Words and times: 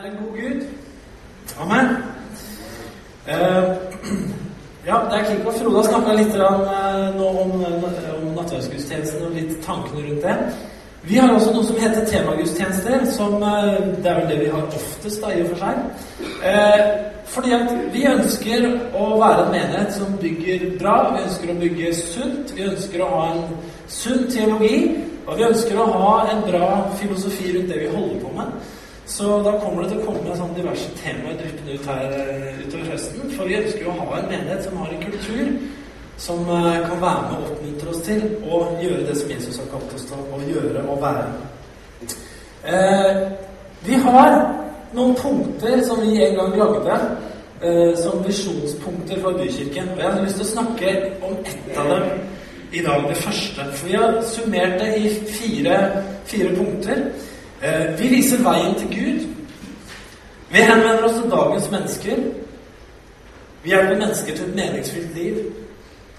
er 0.00 0.10
en 0.10 0.18
god 0.24 0.32
Gud. 0.40 0.66
Amen. 1.60 1.86
Uh, 3.28 3.76
ja, 4.88 4.96
det 5.10 5.18
er 5.18 5.24
Kiko. 5.24 5.50
Frode 5.50 5.76
har 5.76 5.88
snakka 5.88 6.14
litt 6.16 6.36
om, 6.40 6.62
eh, 6.74 7.16
nå 7.16 7.28
om, 7.42 7.52
om 8.14 8.30
nattverdsgudstjenesten 8.38 9.26
og 9.26 9.36
litt 9.36 9.58
tankene 9.66 10.06
rundt 10.06 10.24
det. 10.24 10.36
Vi 11.02 11.16
har 11.16 11.32
også 11.32 11.52
noe 11.52 11.64
som 11.64 11.78
heter 11.80 12.06
temagudstjenester, 12.08 13.04
som 13.12 13.42
eh, 13.42 13.76
det 14.00 14.10
er 14.10 14.18
vel 14.20 14.32
det 14.32 14.40
vi 14.40 14.48
har 14.54 14.64
oftest, 14.80 15.20
da, 15.20 15.34
i 15.34 15.44
og 15.44 15.52
for 15.52 15.66
seg. 15.66 15.84
Eh, 16.48 16.82
fordi 17.30 17.54
at 17.56 17.76
vi 17.92 18.08
ønsker 18.08 18.66
å 18.96 19.12
være 19.20 19.46
en 19.46 19.54
menighet 19.54 19.94
som 20.00 20.18
bygger 20.22 20.66
bra. 20.80 20.96
Vi 21.14 21.24
ønsker 21.28 21.52
å 21.52 21.60
bygge 21.60 21.94
sunt. 22.00 22.56
Vi 22.56 22.66
ønsker 22.72 23.04
å 23.04 23.12
ha 23.14 23.22
en 23.34 23.46
sunn 24.00 24.26
teologi. 24.32 24.76
Og 25.26 25.36
vi 25.38 25.46
ønsker 25.46 25.78
å 25.78 25.90
ha 25.92 26.14
en 26.32 26.44
bra 26.48 26.68
filosofi 26.98 27.52
rundt 27.54 27.70
det 27.70 27.84
vi 27.84 27.92
holder 27.92 28.22
på 28.24 28.36
med. 28.40 28.78
Så 29.10 29.40
da 29.42 29.56
kommer 29.58 29.82
det 29.82 29.90
til 29.90 30.00
å 30.00 30.06
komme 30.06 30.38
sånn 30.38 30.54
diverse 30.54 30.90
temaer 31.00 31.38
dryppende 31.40 31.74
ut 31.74 31.86
her 31.90 32.12
eh, 32.14 32.60
utover 32.62 32.92
høsten. 32.92 33.32
For 33.34 33.50
vi 33.50 33.58
ønsker 33.58 33.82
jo 33.82 33.90
å 33.90 33.98
ha 34.04 34.20
en 34.20 34.28
menighet 34.30 34.66
som 34.68 34.78
har 34.78 34.92
en 34.94 35.02
kultur 35.02 35.50
som 36.20 36.40
eh, 36.54 36.78
kan 36.86 37.00
være 37.02 37.22
med 37.26 37.36
og 37.38 37.50
oppmuntre 37.50 37.90
oss 37.90 38.02
til 38.06 38.22
å 38.46 38.60
gjøre 38.82 39.06
det 39.08 39.16
som 39.18 39.32
Jesus 39.34 39.58
har 39.58 39.70
kalt 39.72 39.94
oss 39.96 40.06
til 40.06 40.20
å 40.20 40.40
gjøre 40.46 40.84
og 40.84 41.02
være. 41.02 41.26
Eh, 42.70 43.22
vi 43.86 43.98
har 44.04 44.36
noen 44.92 45.14
punkter 45.16 45.80
som 45.86 46.02
vi 46.04 46.20
en 46.26 46.36
gang 46.36 46.56
lagde 46.60 46.98
eh, 47.62 47.94
som 47.98 48.20
visjonspunkter 48.26 49.22
for 49.24 49.40
Bykirken. 49.40 49.94
Og 49.94 50.04
jeg 50.04 50.12
har 50.12 50.22
lyst 50.26 50.38
til 50.38 50.46
å 50.46 50.52
snakke 50.52 50.94
om 51.24 51.38
ett 51.40 51.80
av 51.80 51.90
dem 51.94 52.06
i 52.70 52.84
dag, 52.84 53.08
det 53.08 53.18
første. 53.24 53.66
For 53.74 53.88
vi 53.88 53.98
har 53.98 54.20
summert 54.28 54.78
det 54.78 54.92
i 55.00 55.14
fire, 55.34 55.78
fire 56.30 56.54
punkter. 56.54 57.04
Eh, 57.62 57.98
vi 58.00 58.08
viser 58.08 58.40
veien 58.40 58.74
til 58.74 58.88
Gud. 58.88 59.26
Vi 60.50 60.58
henvender 60.58 61.04
oss 61.04 61.18
til 61.20 61.30
dagens 61.30 61.70
mennesker. 61.70 62.16
Vi 63.62 63.68
hjelper 63.68 63.98
mennesker 63.98 64.36
til 64.36 64.44
et 64.44 64.54
meningsfylt 64.54 65.14
liv. 65.14 65.36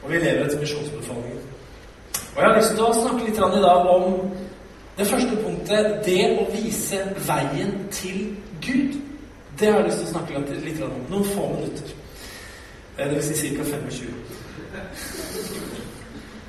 Og 0.03 0.12
vi 0.12 0.16
lever 0.16 0.45
etter 0.45 0.59
misjonsbefalingen. 0.59 1.39
Og 2.36 2.42
jeg 2.42 2.50
har 2.50 2.58
lyst 2.58 2.69
til 2.69 2.84
å 2.84 2.94
snakke 2.94 3.25
litt 3.25 3.38
i 3.38 3.64
dag 3.66 3.89
om 3.95 4.31
det 4.97 5.08
første 5.08 5.38
punktet 5.44 6.06
det 6.06 6.22
å 6.39 6.45
vise 6.53 7.02
veien 7.28 7.73
til 7.92 8.36
Gud. 8.62 9.00
Det 9.59 9.72
har 9.72 9.80
jeg 9.80 9.89
lyst 9.89 9.97
til 9.97 10.08
å 10.08 10.12
snakke 10.12 10.59
litt 10.66 10.81
om. 10.86 10.94
Noen 11.09 11.25
få 11.34 11.47
minutter. 11.56 11.95
Eh, 12.97 13.09
det 13.09 13.16
vil 13.16 13.23
si 13.23 13.56
ca. 13.58 13.64
25. 13.64 14.14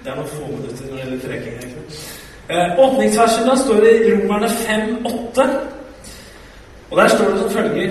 Det 0.05 0.13
er 0.13 0.17
noen 0.17 0.29
få 0.29 0.47
minutter 0.47 0.85
når 0.85 0.97
det 0.97 1.05
gjelder 1.05 1.29
preking. 1.29 2.22
Eh, 2.51 3.57
står 3.57 3.83
i 3.83 4.13
Romerne 4.13 4.47
5,8. 4.47 5.49
Og 6.91 6.97
der 6.99 7.09
står 7.09 7.31
det 7.31 7.39
som 7.41 7.51
følger 7.51 7.91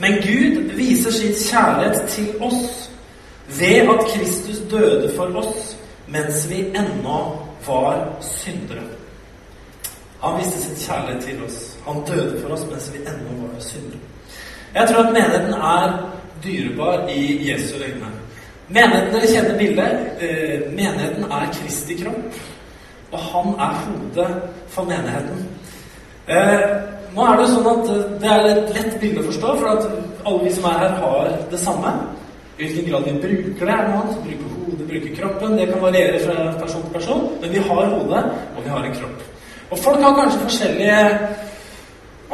Men 0.00 0.12
Gud 0.12 0.74
viser 0.76 1.12
sin 1.12 1.34
kjærlighet 1.50 2.08
til 2.08 2.28
oss 2.40 2.90
ved 3.58 3.76
at 3.76 4.06
Kristus 4.14 4.56
døde 4.70 5.12
for 5.16 5.24
oss 5.24 5.76
mens 6.08 6.50
vi 6.50 6.60
ennå 6.60 7.38
var 7.66 8.08
syndere. 8.20 8.84
Han 10.22 10.38
viste 10.38 10.62
sin 10.62 10.76
kjærlighet 10.76 11.24
til 11.24 11.44
oss. 11.44 11.78
Han 11.88 12.02
døde 12.06 12.40
for 12.42 12.54
oss 12.54 12.66
mens 12.70 12.92
vi 12.92 12.98
ennå 12.98 13.46
var 13.46 13.60
syndere. 13.60 13.98
Jeg 14.74 14.88
tror 14.88 15.04
at 15.04 15.12
menigheten 15.12 15.52
er 15.52 16.12
dyrebar 16.44 17.08
i 17.08 17.50
Jesu 17.50 17.74
øyne. 17.76 18.06
Menigheten, 18.68 19.14
Dere 19.14 19.26
kjenner 19.26 19.58
bildet. 19.58 19.90
Eh, 20.20 20.72
menigheten 20.72 21.24
er 21.24 21.50
Kristi 21.52 21.94
kropp. 21.94 22.34
Og 23.10 23.18
han 23.18 23.54
er 23.58 23.78
hodet 23.84 24.30
for 24.70 24.86
menigheten. 24.86 25.44
Eh, 26.30 26.62
nå 27.14 27.26
er 27.26 27.40
det 27.40 27.48
sånn 27.50 27.68
at 27.72 27.90
eh, 27.90 28.06
det 28.22 28.30
er 28.30 28.48
et 28.52 28.72
lett 28.76 28.96
bilde 29.02 29.24
å 29.24 29.28
forstå, 29.30 29.54
for 29.58 29.70
at 29.72 29.86
alle 30.22 30.44
vi 30.44 30.54
som 30.54 30.68
er 30.70 30.78
her, 30.84 30.96
har 31.02 31.34
det 31.50 31.60
samme. 31.60 31.94
I 32.60 32.68
hvilken 32.68 32.90
grad 32.90 33.08
vi 33.08 33.16
bruker 33.24 33.66
det, 33.66 33.74
er 33.74 33.88
noe 33.88 34.02
annet. 34.04 34.22
Bruker 34.26 34.56
hodet, 34.60 34.88
bruker 34.92 35.16
kroppen. 35.18 35.58
Det 35.58 35.68
kan 35.72 35.82
variere 35.82 36.22
fra 36.26 36.48
person 36.60 36.86
til 36.86 36.96
person, 36.98 37.28
men 37.40 37.54
vi 37.54 37.62
har 37.70 37.94
hodet, 37.94 38.24
og 38.56 38.64
vi 38.64 38.74
har 38.74 38.86
en 38.86 38.98
kropp. 39.00 39.28
Og 39.70 39.78
folk 39.78 40.02
har 40.04 40.18
kanskje 40.18 40.44
forskjellige 40.44 41.00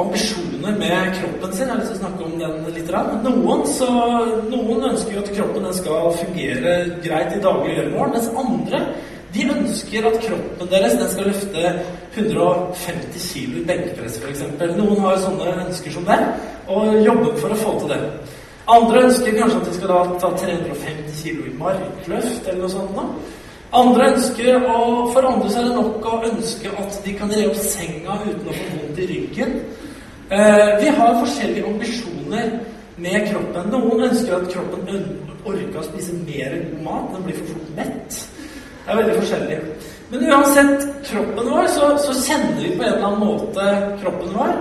ambisjoner 0.01 0.77
med 0.77 1.13
kroppen 1.21 1.53
sin. 1.53 1.67
Jeg 1.67 1.73
har 1.73 1.81
lyst 1.81 1.93
til 1.93 1.99
å 1.99 2.03
snakke 2.03 2.25
om 2.25 2.39
den 2.41 2.71
litt. 2.77 2.93
Noen, 3.25 3.67
så, 3.71 3.91
noen 4.51 4.89
ønsker 4.91 5.17
jo 5.17 5.25
at 5.25 5.33
kroppen 5.37 5.69
skal 5.77 6.11
fungere 6.21 6.75
greit 7.05 7.37
i 7.37 7.43
daglig 7.45 7.77
gjøremål, 7.79 8.13
mens 8.17 8.33
andre 8.45 8.83
de 9.35 9.47
ønsker 9.53 10.07
at 10.09 10.19
kroppen 10.23 10.71
deres 10.71 10.97
den 11.01 11.11
skal 11.13 11.31
løfte 11.31 11.73
150 12.17 13.27
kg 13.33 13.57
i 13.61 13.65
benkepress 13.69 14.21
f.eks. 14.23 14.45
Noen 14.77 15.01
har 15.05 15.19
sånne 15.21 15.57
ønsker 15.67 15.93
som 15.93 16.07
det, 16.09 16.19
og 16.69 17.01
jobber 17.05 17.41
for 17.41 17.53
å 17.53 17.59
få 17.61 17.75
til 17.83 17.95
det. 17.95 18.03
Andre 18.67 19.03
ønsker 19.07 19.37
kanskje 19.39 19.59
at 19.61 19.67
de 19.69 19.75
skal 19.77 20.15
ta 20.23 20.31
350 20.43 21.19
kg 21.23 21.51
i 21.51 21.57
markløft 21.59 22.49
eller 22.49 22.63
noe 22.65 22.73
sånt. 22.73 22.97
Da. 22.97 23.05
Andre 23.77 24.13
ønsker, 24.13 24.57
og 24.71 25.13
For 25.13 25.27
andre 25.27 25.51
så 25.51 25.63
nok 25.69 26.07
å 26.07 26.23
ønske 26.31 26.71
at 26.79 26.99
de 27.05 27.15
kan 27.19 27.31
re 27.31 27.45
opp 27.51 27.61
senga 27.61 28.17
uten 28.25 28.49
å 28.49 28.57
få 28.57 28.71
vondt 28.73 29.03
i 29.03 29.09
ryggen. 29.11 29.55
Eh, 30.31 30.71
vi 30.81 30.89
har 30.99 31.21
forskjellige 31.21 31.67
ambisjoner 31.67 32.51
med 32.97 33.29
kroppen. 33.31 33.71
Noen 33.71 34.09
ønsker 34.09 34.39
at 34.39 34.49
kroppen 34.51 35.05
orker 35.45 35.79
å 35.79 35.85
spise 35.87 36.17
mer 36.25 36.57
god 36.71 36.83
mat. 36.87 37.13
Den 37.15 37.29
blir 37.29 37.39
for 37.43 37.55
fort 37.55 37.77
mett. 37.77 38.19
Det 38.87 38.93
er 38.93 38.99
veldig 39.01 39.15
forskjellig. 39.19 39.57
Men 40.11 40.29
uansett 40.31 40.85
kroppen 41.09 41.49
vår, 41.51 41.65
så, 41.75 41.87
så, 41.99 42.13
kjenner 42.23 42.61
vi 42.61 42.77
på 42.77 42.85
en 42.85 42.93
eller 42.93 43.07
annen 43.09 43.25
måte 43.27 43.65
kroppen 44.03 44.37
vår. 44.37 44.53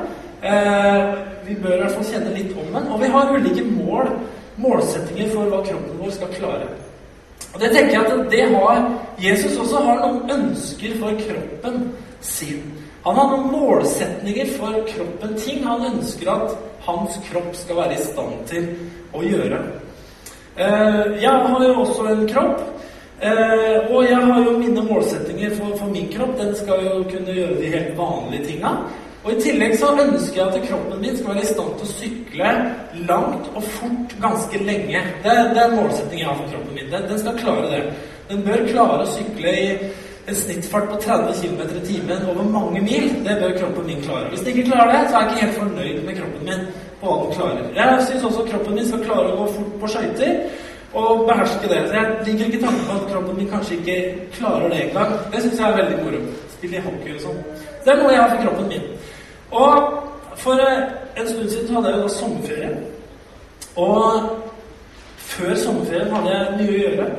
Eh, 0.41 1.03
vi 1.45 1.57
bør 1.61 1.75
i 1.75 1.83
hvert 1.83 1.93
fall 1.93 2.07
kjenne 2.09 2.31
litt 2.33 2.55
om 2.57 2.71
den. 2.73 2.87
Og 2.89 3.03
vi 3.03 3.11
har 3.13 3.35
ulike 3.35 3.67
mål, 3.69 4.09
målsettinger 4.57 5.29
for 5.35 5.53
hva 5.53 5.61
kroppen 5.67 6.01
vår 6.01 6.15
skal 6.17 6.33
klare. 6.39 6.71
Og 7.53 7.61
det 7.61 7.69
tenker 7.75 7.93
jeg 7.93 8.15
at 8.15 8.31
det 8.33 8.47
har 8.55 8.81
Jesus 9.21 9.59
også 9.61 9.83
har 9.85 10.01
noen 10.01 10.33
ønsker 10.39 10.97
for 11.03 11.21
kroppen 11.21 11.83
sin. 12.25 12.65
Han 13.05 13.19
har 13.19 13.29
noen 13.29 13.51
målsetninger 13.53 14.55
for 14.57 14.79
kroppen, 14.89 15.37
ting 15.37 15.61
han 15.67 15.85
ønsker 15.91 16.31
at 16.33 16.55
hans 16.87 17.19
kropp 17.29 17.53
skal 17.53 17.83
være 17.83 17.99
i 17.99 18.07
stand 18.07 18.41
til 18.49 18.71
å 19.13 19.21
gjøre. 19.21 19.61
Eh, 20.57 21.21
jeg 21.21 21.29
har 21.45 21.67
jo 21.67 21.77
også 21.85 22.09
en 22.09 22.25
kropp. 22.33 22.65
Eh, 23.21 23.95
og 23.95 24.03
jeg 24.03 24.17
har 24.17 24.43
jo 24.43 24.57
mine 24.59 24.83
målsettinger 24.83 25.55
for, 25.55 25.77
for, 25.79 25.87
min 25.87 26.09
kropp. 26.11 26.35
Den 26.39 26.55
skal 26.55 26.83
jo 26.83 27.03
kunne 27.11 27.35
gjøre 27.35 27.59
de 27.61 27.73
helt 27.75 27.97
vanlige 27.97 28.45
tinga. 28.45 28.73
Og 29.23 29.31
i 29.33 29.41
tillegg 29.41 29.77
så 29.79 29.93
ønsker 29.95 30.41
jeg 30.41 30.47
at 30.47 30.65
kroppen 30.69 30.99
min 31.01 31.15
skal 31.17 31.31
være 31.31 31.45
i 31.45 31.47
stand 31.49 31.77
til 31.79 31.87
å 31.87 31.93
sykle 31.93 32.49
langt 33.09 33.47
og 33.55 33.63
fort 33.77 34.17
ganske 34.21 34.59
lenge. 34.67 35.01
Det, 35.23 35.37
det 35.55 35.61
er 35.63 35.77
målsettingen 35.77 36.25
jeg 36.25 36.29
har 36.29 36.41
for 36.41 36.51
kroppen 36.51 36.75
min. 36.75 36.91
Den, 36.91 37.07
den, 37.09 37.21
skal 37.23 37.39
klare 37.39 37.71
det. 37.71 37.79
Den 38.29 38.43
bør 38.45 38.67
klare 38.67 38.99
å 39.05 39.13
sykle 39.15 39.55
i 39.63 39.65
en 40.25 40.37
snittfart 40.37 40.91
på 40.91 40.99
30 41.07 41.39
km 41.39 41.63
i 41.63 41.81
timen 41.87 42.29
over 42.29 42.51
mange 42.51 42.83
mil. 42.85 43.09
Det 43.25 43.39
bør 43.41 43.57
kroppen 43.61 43.89
min 43.89 44.03
klare. 44.05 44.29
Hvis 44.29 44.43
den 44.45 44.53
ikke 44.53 44.69
klarer 44.73 44.93
det, 44.93 45.01
så 45.09 45.17
er 45.17 45.23
jeg 45.25 45.31
ikke 45.31 45.45
helt 45.45 45.59
fornøyd 45.63 46.05
med 46.05 46.19
kroppen 46.19 46.45
min 46.51 46.67
på 46.99 47.09
hva 47.09 47.17
den 47.23 47.35
klarer. 47.39 47.73
Jeg 47.79 48.05
syns 48.09 48.29
også 48.29 48.45
kroppen 48.51 48.77
min 48.77 48.87
skal 48.91 49.03
klare 49.07 49.31
å 49.31 49.39
gå 49.41 49.49
fort 49.55 49.75
på 49.81 49.93
skøyter 49.95 50.37
og 50.95 51.27
beherske 51.27 51.69
det. 51.71 51.81
Så 51.89 51.93
jeg 51.93 52.05
liker 52.25 52.45
ikke 52.45 52.65
tanken 52.65 52.85
på 52.87 52.97
at 52.97 53.07
kroppen 53.11 53.37
min 53.37 53.49
kanskje 53.49 53.77
ikke 53.79 53.97
klarer 54.37 54.69
det 54.69 54.81
engang. 54.83 55.13
Det 55.33 55.41
syns 55.41 55.59
jeg 55.59 55.69
er 55.69 55.77
veldig 55.81 56.03
moro. 56.03 56.19
Spille 56.57 56.77
i 56.77 56.83
hockey 56.87 57.15
og 57.15 57.21
sånn. 57.25 57.39
Det 57.83 57.93
er 57.93 58.01
noe 58.01 58.13
jeg 58.13 58.21
har 58.21 58.33
for 58.33 58.43
kroppen 58.45 58.67
min. 58.71 58.85
Og 59.51 59.73
for 60.43 60.65
eh, 60.67 60.83
en 61.19 61.27
stund 61.27 61.49
siden 61.49 61.75
hadde 61.75 61.91
jeg 61.91 61.97
jo 61.97 62.03
da 62.03 62.13
sommerferie. 62.15 62.71
Og 63.75 64.29
før 65.17 65.55
sommerferien 65.55 66.15
hadde 66.15 66.35
jeg 66.35 66.57
mye 66.59 66.71
å 66.71 66.81
gjøre. 66.83 67.09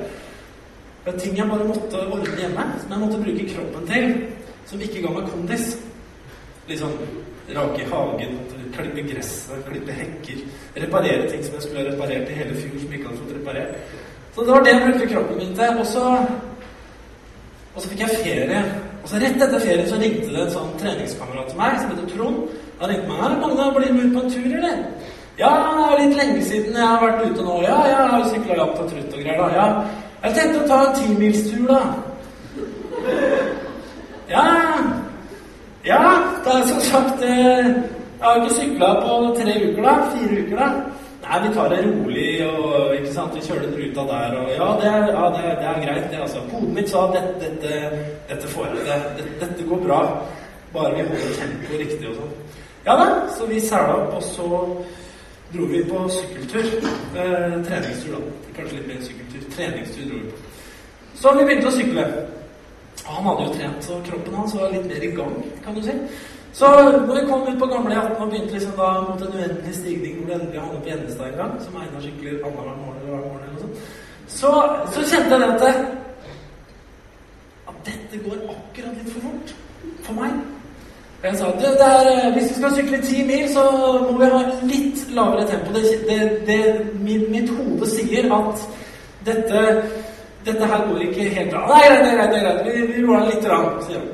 Det 1.05 1.13
var 1.13 1.21
ting 1.23 1.37
jeg 1.39 1.49
bare 1.51 1.69
måtte 1.69 2.07
ordne 2.07 2.41
hjemme, 2.41 2.63
som 2.83 2.93
jeg 2.93 3.01
måtte 3.05 3.23
bruke 3.23 3.49
kroppen 3.53 3.85
til, 3.93 4.07
som 4.67 4.81
ikke 4.83 5.03
ga 5.05 5.13
meg 5.15 5.29
kondis. 5.31 5.67
Liksom 6.67 6.97
rake 7.55 7.85
hagen, 7.93 8.41
klippe 8.75 9.05
gresset, 9.11 9.63
klippe 9.69 9.93
hekker, 9.93 10.43
reparere 10.83 11.31
ting 11.31 11.45
som 11.45 11.55
jeg 11.55 11.63
skulle 11.63 11.85
ha 11.85 11.93
reparert 11.93 12.31
i 12.31 12.39
hele 12.41 12.59
fjor, 12.59 12.77
som 12.83 12.93
ikke 12.93 13.09
hadde 13.09 13.23
fått 13.23 13.37
reparert. 13.39 14.03
Så 14.35 14.45
det 14.45 14.53
var 14.53 14.65
det 14.65 14.73
jeg 14.73 14.83
brukte 14.85 15.07
kroppen 15.15 15.37
min 15.37 15.55
til. 15.57 15.79
Og 15.81 15.87
så, 15.87 16.05
og 17.75 17.83
så 17.83 17.89
fikk 17.89 18.01
jeg 18.05 18.21
ferie. 18.25 18.63
Og 19.03 19.09
så 19.11 19.21
rett 19.23 19.43
etter 19.43 19.61
ferien 19.63 19.89
så 19.89 20.01
ringte 20.01 20.33
det 20.35 20.43
en 20.43 20.51
sånn 20.53 20.73
treningskamerat 20.81 21.53
til 21.53 21.61
meg 21.61 21.79
som 21.81 21.93
heter 21.93 22.11
Trond. 22.13 22.43
Han 22.81 22.91
ringte 22.91 23.09
meg. 23.09 23.21
'Er 23.23 23.39
Magne, 23.41 23.69
blir 23.77 23.89
du 23.89 23.95
med 23.95 24.15
på 24.15 24.25
en 24.25 24.31
tur, 24.31 24.51
eller?' 24.59 24.83
'Ja, 25.39 25.53
det 25.77 25.85
er 25.87 26.03
litt 26.03 26.17
lenge 26.17 26.43
siden 26.45 26.77
jeg 26.77 26.89
har 26.89 27.01
vært 27.07 27.25
ute 27.27 27.43
nå.' 27.43 27.63
'Ja, 27.63 27.79
jeg 27.93 27.97
har 28.11 28.29
sykla 28.29 28.55
langt 28.57 28.79
og 28.83 28.91
trutt 28.91 29.15
og 29.15 29.21
greier, 29.23 29.39
da.' 29.43 29.55
'Ja, 29.55 29.67
jeg 30.25 30.35
tenkte 30.35 30.65
å 30.65 30.69
ta 30.69 30.79
en 30.87 30.97
timilstur, 31.01 31.67
da.' 31.69 31.87
Ja, 34.29 34.47
ja, 35.85 36.03
det 36.45 36.53
er 36.53 36.67
som 36.67 36.81
sagt 36.81 37.23
eh, 37.23 37.67
Jeg 38.17 38.27
har 38.27 38.37
ikke 38.41 38.55
sykla 38.55 38.89
på 39.05 39.17
tre 39.37 39.55
uker, 39.69 39.83
da. 39.83 39.95
Fire 40.13 40.43
uker, 40.43 40.57
da. 40.57 40.69
Nei, 41.27 41.39
vi 41.43 41.55
tar 41.55 41.69
det 41.73 41.79
rolig, 41.85 42.29
og 42.47 42.95
ikke 42.95 43.13
sant, 43.13 43.35
vi 43.35 43.43
kjører 43.43 43.65
den 43.67 43.79
ruta 43.81 44.03
der, 44.11 44.35
og 44.41 44.51
ja, 44.55 44.69
det 44.81 44.91
er, 44.91 45.07
ja, 45.17 45.25
det 45.35 45.41
er, 45.45 45.57
det 45.61 45.69
er 45.71 45.81
greit, 45.85 46.11
det, 46.11 46.21
altså. 46.23 46.43
Hodet 46.53 46.75
mitt 46.77 46.91
sa 46.91 47.03
dette, 47.15 47.33
dette, 47.41 48.03
dette 48.29 48.51
får 48.53 48.67
jeg, 48.67 49.01
det, 49.19 49.27
dette 49.41 49.67
går 49.69 49.83
bra. 49.89 50.01
Bare 50.73 50.95
vi 50.95 51.09
holder 51.09 51.35
tempoet 51.41 51.83
riktig 51.83 52.09
og 52.13 52.21
sånn. 52.21 52.33
Ja 52.87 52.95
da, 53.01 53.07
så 53.35 53.49
vi 53.51 53.61
sæla 53.61 53.97
opp, 53.97 54.15
og 54.15 54.23
så 54.23 54.49
dro 55.53 55.67
vi 55.73 55.83
på 55.91 56.05
sykkeltur. 56.15 56.71
Eh, 57.19 57.59
treningstur, 57.67 58.17
da. 58.17 58.53
Kanskje 58.57 58.79
litt 58.79 58.89
mer 58.93 59.03
sykkeltur. 59.09 59.51
Treningstur 59.57 60.09
dro 60.11 60.23
vi 60.23 60.31
på. 60.31 60.55
Så 61.17 61.33
vi 61.37 61.45
begynte 61.49 61.73
å 61.73 61.75
sykle. 61.75 62.07
Han 63.07 63.29
hadde 63.29 63.49
jo 63.49 63.59
trent, 63.59 63.85
så 63.85 63.99
kroppen 64.07 64.35
hans 64.35 64.55
var 64.55 64.73
litt 64.73 64.87
mer 64.87 65.05
i 65.05 65.13
gang, 65.17 65.37
kan 65.65 65.75
du 65.75 65.83
si. 65.83 65.95
Så 66.59 66.67
når 67.07 67.15
vi 67.15 67.27
kom 67.29 67.43
ut 67.49 67.59
på 67.61 67.67
gamle 67.67 67.95
18 67.95 68.23
og 68.23 68.31
begynte 68.31 68.55
liksom 68.57 68.73
da 68.81 68.89
mot 69.09 69.23
en 69.23 69.35
uendelig 69.39 69.75
stigning 69.77 70.15
hvor 70.17 70.27
det 70.29 70.35
endelig 70.37 70.61
havnet 70.61 70.83
på 70.83 70.89
Gjennestad 70.89 71.27
en 71.27 71.39
gang, 71.41 71.53
som 71.65 71.77
Einar 71.81 72.01
sykler 72.05 72.39
annenhver 72.47 72.79
morgen 72.83 73.01
eller 73.01 73.13
hver 73.13 73.25
morgen, 73.27 73.43
eller 73.43 73.55
noe 73.55 73.65
sånt, 73.65 73.77
så, 74.39 74.53
så 74.95 75.01
kjente 75.11 75.35
jeg 75.35 75.41
det 75.43 75.51
at, 75.55 75.63
at 77.73 77.83
dette 77.89 78.23
går 78.25 78.39
akkurat 78.55 78.97
litt 78.97 79.13
for 79.13 79.27
fort 79.27 79.53
for 80.07 80.21
meg. 80.23 80.41
Og 81.19 81.29
jeg 81.29 81.39
sa 81.43 81.53
det 81.61 81.75
er, 81.91 82.11
eh, 82.15 82.33
hvis 82.33 82.49
vi 82.51 82.57
skal 82.59 82.75
sykle 82.79 83.03
ti 83.05 83.23
mil, 83.27 83.45
så 83.53 83.63
må 84.07 84.17
vi 84.19 84.33
ha 84.33 84.43
litt 84.73 85.05
lavere 85.19 85.47
tempo. 85.53 85.77
Det, 85.77 85.85
det, 86.09 86.19
det, 86.49 86.61
mitt, 87.05 87.31
mitt 87.37 87.55
hode 87.59 87.93
sier 87.93 88.33
at 88.41 88.67
dette, 89.29 89.63
dette 90.49 90.73
her 90.73 90.89
går 90.89 91.07
ikke 91.09 91.31
helt 91.37 91.55
bra. 91.55 91.65
Nei, 91.73 91.87
nei, 91.93 92.03
det 92.03 92.41
er 92.41 92.45
greit. 92.49 92.67
Vi, 92.67 92.91
vi 92.93 93.07
roer 93.07 93.25
ned 93.25 93.33
litt, 93.35 93.49
rann, 93.53 93.73
sier 93.85 94.01
han. 94.01 94.13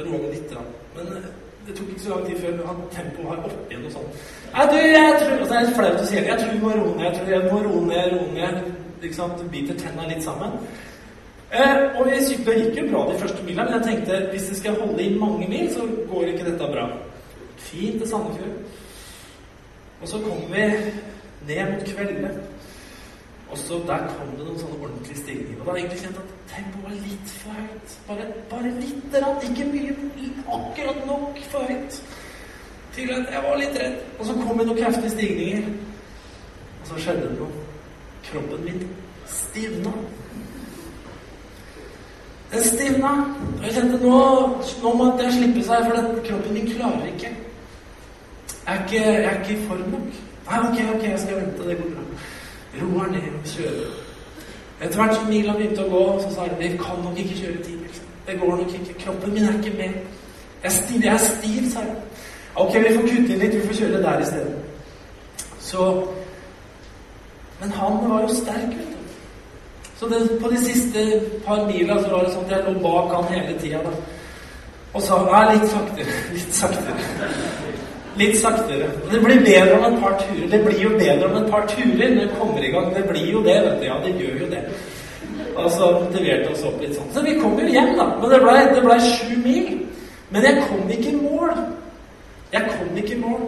Roer 0.00 0.20
den 0.20 0.30
litt, 0.36 0.52
rann. 0.56 0.76
Men 0.96 1.16
eh, 1.16 1.32
det 1.66 1.74
tok 1.76 1.90
ikke 1.90 2.04
så 2.04 2.14
lang 2.14 2.24
tid 2.26 2.40
før 2.42 2.66
han 2.68 2.80
tempoet 2.92 3.28
var 3.28 3.44
oppe 3.48 3.68
igjen 3.70 3.86
og 3.88 3.94
sånn. 3.94 4.08
Nei, 4.54 4.64
du, 4.70 4.76
jeg 4.76 5.14
tror 5.20 5.36
altså, 5.36 5.52
Det 5.54 5.60
er 5.60 5.76
flaut 5.78 6.00
å 6.00 6.08
si 6.08 6.16
det. 6.16 6.26
Jeg 6.28 6.40
tror 6.40 6.52
vi 6.52 6.62
må 6.64 6.72
roe 6.74 6.96
ned. 6.96 7.04
Jeg 7.06 7.14
tror 7.18 7.32
jeg 7.34 7.52
må 7.52 7.60
roe 7.66 7.84
ned, 7.88 8.12
roe 8.14 8.28
ned. 8.34 8.58
Ikke 9.00 9.16
sant? 9.16 9.44
Biter 9.52 9.78
tenna 9.80 10.08
litt 10.10 10.24
sammen. 10.24 10.58
Eh, 11.54 11.80
og 11.94 12.08
vi 12.10 12.20
sykla 12.26 12.54
gikk 12.58 12.78
jo 12.80 12.86
bra 12.90 13.02
de 13.10 13.18
første 13.20 13.44
mila, 13.46 13.64
men 13.64 13.76
jeg 13.76 13.86
tenkte 13.88 14.22
hvis 14.32 14.48
det 14.50 14.56
skal 14.58 14.78
holde 14.80 15.04
i 15.04 15.18
mange 15.18 15.46
mil, 15.48 15.68
så 15.70 15.84
går 16.10 16.32
ikke 16.32 16.48
dette 16.48 16.70
bra. 16.72 16.88
Fint 17.62 18.00
til 18.00 18.10
Sandefjord. 18.10 18.56
Og 20.00 20.08
så 20.10 20.20
kom 20.24 20.42
vi 20.50 20.64
ned 21.48 21.70
mot 21.70 21.86
kveldene. 21.92 22.32
Og 23.50 23.58
så 23.58 23.74
der 23.86 24.06
kom 24.16 24.30
det 24.38 24.46
noen 24.46 24.58
sånne 24.58 24.78
ordentlige 24.80 25.18
stigninger. 25.22 25.60
Og 25.60 25.66
da 25.66 25.70
har 25.70 25.78
jeg 25.78 25.84
egentlig 25.84 26.02
kjent 26.04 26.20
at 26.22 26.32
tempoet 26.50 26.84
var 26.84 26.94
litt 27.08 27.34
for 27.42 27.58
høyt. 27.60 27.96
Bare, 28.08 28.26
bare 28.50 28.72
litt 28.80 29.18
rann, 29.20 29.44
ikke 29.48 29.66
mye. 29.72 29.96
Akkurat 30.58 31.06
nok 31.06 31.40
for 31.52 31.70
høyt. 31.70 32.00
Til 32.94 33.14
at 33.14 33.32
jeg 33.34 33.44
var 33.46 33.56
litt 33.60 33.78
redd. 33.82 33.96
Og 34.18 34.26
så 34.26 34.36
kom 34.40 34.58
det 34.58 34.66
noen 34.70 34.82
kraftige 34.82 35.14
stigninger. 35.14 35.70
Og 36.80 36.90
så 36.90 37.00
skjedde 37.06 37.28
det 37.28 37.38
noe. 37.38 37.64
Kroppen 38.24 38.64
min 38.64 38.84
stivna. 39.30 39.92
Den 42.52 42.64
stivna. 42.64 43.14
Og 43.56 43.64
jeg 43.66 43.76
kjente 43.78 44.00
nå, 44.02 44.20
nå 44.82 44.94
måtte 45.00 45.26
jeg 45.26 45.38
slippe 45.38 45.66
seg, 45.68 45.88
for 45.88 45.98
den 45.98 46.22
kroppen 46.28 46.56
min 46.58 46.70
klarer 46.72 47.08
ikke. 47.12 47.34
Jeg 48.64 48.76
er 48.76 48.84
ikke, 48.84 49.00
jeg 49.00 49.24
er 49.24 49.40
ikke 49.40 49.54
i 49.54 49.66
form 49.68 49.90
nok. 49.92 50.22
Nei, 50.44 50.58
ok, 50.58 50.78
ok, 50.94 51.02
jeg 51.08 51.20
skal 51.20 51.40
vente. 51.40 51.68
Det 51.68 51.76
går 51.80 51.90
bra. 51.94 52.04
Roer 52.80 53.06
ned 53.12 53.28
og 53.38 53.46
kjører. 53.52 53.92
Etter 54.82 54.96
hvert 55.00 55.14
som 55.16 55.28
mila 55.30 55.54
begynte 55.56 55.84
å 55.84 55.90
gå, 55.90 56.02
så 56.22 56.32
sa 56.34 56.48
jeg 56.48 56.58
vi 56.58 56.70
kan 56.80 57.02
nok 57.04 57.18
ikke 57.18 57.38
kjøre 57.40 57.62
ti 57.64 57.76
mil. 57.78 58.00
Det 58.26 58.38
går 58.40 58.56
nok 58.56 58.74
ikke. 58.78 58.98
Kroppen 59.04 59.34
min 59.34 59.48
er 59.48 59.58
ikke 59.58 59.76
med. 59.76 59.94
Jeg 60.64 60.70
er 60.70 60.76
stiv, 60.78 61.04
jeg 61.04 61.14
er 61.14 61.24
stiv, 61.24 61.70
sa 61.72 61.84
jeg. 61.86 61.96
Ok, 62.54 62.74
vi 62.74 62.94
får 62.96 63.06
kutte 63.08 63.34
inn 63.34 63.42
litt. 63.44 63.54
Vi 63.54 63.66
får 63.68 63.78
kjøre 63.80 64.02
der 64.02 64.20
i 64.20 64.26
stedet. 64.32 64.54
Så 65.58 66.06
Men 67.60 67.70
han 67.70 68.10
var 68.10 68.20
jo 68.20 68.28
sterk, 68.34 68.68
vet 68.68 68.88
du. 68.90 68.94
Så 69.96 70.08
det, 70.08 70.40
på 70.42 70.48
de 70.50 70.58
siste 70.58 71.22
par 71.46 71.66
mila 71.66 72.02
så 72.02 72.08
var 72.10 72.24
det 72.24 72.32
sånn 72.34 72.44
at 72.44 72.50
jeg 72.50 72.64
lå 72.66 72.80
bak 72.82 73.14
han 73.14 73.30
hele 73.30 73.54
tida. 73.60 73.78
Og 74.94 75.02
sa 75.02 75.20
nei, 75.22 75.44
litt 75.54 75.70
saktere. 75.70 76.16
Litt 76.34 76.58
saktere. 76.58 76.98
Litt 78.18 78.36
saktere. 78.38 78.88
Men 79.04 79.14
det 79.14 79.22
blir 79.24 79.40
bedre 79.42 79.78
om 79.78 79.86
et 79.88 80.00
par 80.02 80.18
turer. 80.20 80.46
Det 80.50 80.60
blir 80.64 80.82
jo 80.84 80.90
bedre 80.98 81.30
om 81.30 81.38
et 81.40 81.48
par 81.50 81.64
turer 81.70 82.12
når 82.14 82.20
det 82.20 82.36
kommer 82.38 82.66
i 82.66 82.70
gang. 82.74 82.92
Det 82.94 83.04
blir 83.08 83.32
jo 83.32 83.42
det, 83.46 83.56
vet 83.64 83.80
du. 83.80 83.86
Ja, 83.88 83.96
det 84.04 84.12
gjør 84.20 84.36
jo 84.44 84.50
det. 84.52 84.62
Og 85.54 85.70
så 85.70 85.90
motiverte 85.98 86.52
oss 86.52 86.62
opp 86.68 86.78
litt 86.82 86.94
sånn. 86.94 87.10
Så 87.14 87.24
vi 87.26 87.34
kom 87.40 87.58
jo 87.58 87.66
hjem, 87.70 87.92
da. 87.98 88.06
Men 88.20 88.30
det 88.34 88.40
blei 88.44 88.62
ble 88.86 89.00
sju 89.08 89.34
mil. 89.42 89.74
Men 90.30 90.46
jeg 90.46 90.62
kom 90.68 90.94
ikke 90.96 91.10
i 91.10 91.18
mål. 91.18 91.58
Jeg 92.54 92.70
kom 92.70 93.02
ikke 93.02 93.16
i 93.16 93.20
mål. 93.22 93.44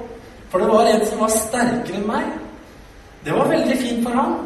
For 0.51 0.63
det 0.63 0.69
var 0.73 0.91
en 0.91 1.07
som 1.07 1.23
var 1.23 1.33
sterkere 1.35 2.01
enn 2.01 2.11
meg. 2.11 2.29
Det 3.27 3.35
var 3.35 3.51
veldig 3.51 3.79
fint 3.79 4.05
for 4.07 4.19
han. 4.19 4.37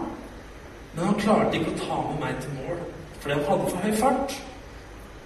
Men 0.95 1.05
han 1.05 1.19
klarte 1.21 1.59
ikke 1.59 1.75
å 1.75 1.81
ta 1.81 1.99
med 2.09 2.23
meg 2.25 2.39
til 2.43 2.55
mål, 2.59 2.79
fordi 3.21 3.35
han 3.37 3.45
hadde 3.47 3.69
for 3.73 3.85
høy 3.85 3.93
fart. 4.01 4.39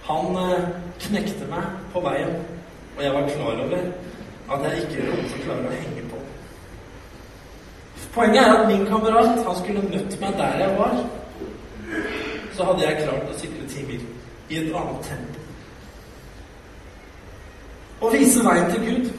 Han 0.05 0.37
eh, 0.41 0.67
knekte 1.07 1.47
meg 1.49 1.79
på 1.93 2.03
veien, 2.05 2.35
og 2.95 2.99
jeg 3.01 3.13
var 3.15 3.31
klar 3.31 3.63
over 3.63 3.87
at 4.51 4.65
jeg 4.65 4.83
ikke 4.83 5.07
kom 5.09 5.23
til 5.29 5.39
å 5.39 5.45
klare 5.45 5.69
å 5.69 5.77
henge 5.79 6.03
på. 6.11 6.19
Poenget 8.15 8.41
er 8.41 8.53
at 8.53 8.67
min 8.69 8.85
kamerat 8.87 9.41
han 9.43 9.57
skulle 9.59 9.87
møtt 9.89 10.19
meg 10.21 10.37
der 10.39 10.59
jeg 10.61 10.75
var. 10.77 10.99
Så 12.55 12.67
hadde 12.67 12.85
jeg 12.85 13.01
klart 13.03 13.31
å 13.31 13.39
sykle 13.39 13.65
ti 13.67 13.81
mil 13.87 14.05
i 14.49 14.59
et 14.61 14.75
annet 14.75 15.09
tempo. 15.09 15.41
Å 18.05 18.11
vise 18.13 18.43
veien 18.45 18.71
til 18.71 18.85
Gud, 18.85 19.09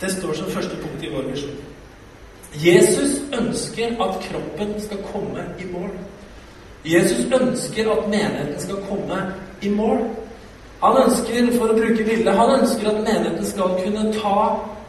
det 0.00 0.10
står 0.12 0.36
som 0.36 0.50
første 0.52 0.76
punkt 0.82 1.04
i 1.04 1.12
vår 1.12 1.30
visjon. 1.30 1.62
Jesus 2.60 3.16
ønsker 3.34 3.96
at 4.02 4.20
kroppen 4.28 4.74
skal 4.82 5.00
komme 5.12 5.46
i 5.58 5.70
mål. 5.72 5.90
Jesus 6.84 7.24
ønsker 7.32 7.88
at 7.92 8.08
menigheten 8.08 8.60
skal 8.60 8.84
komme 8.88 9.20
i 9.62 9.72
mål. 9.72 10.04
Han 10.84 10.98
ønsker, 11.00 11.46
for 11.56 11.72
å 11.72 11.76
bruke 11.78 12.04
bildet, 12.04 12.34
han 12.36 12.58
ønsker 12.58 12.90
at 12.90 13.00
menigheten 13.06 13.46
skal 13.48 13.76
kunne 13.78 14.10
ta 14.18 14.40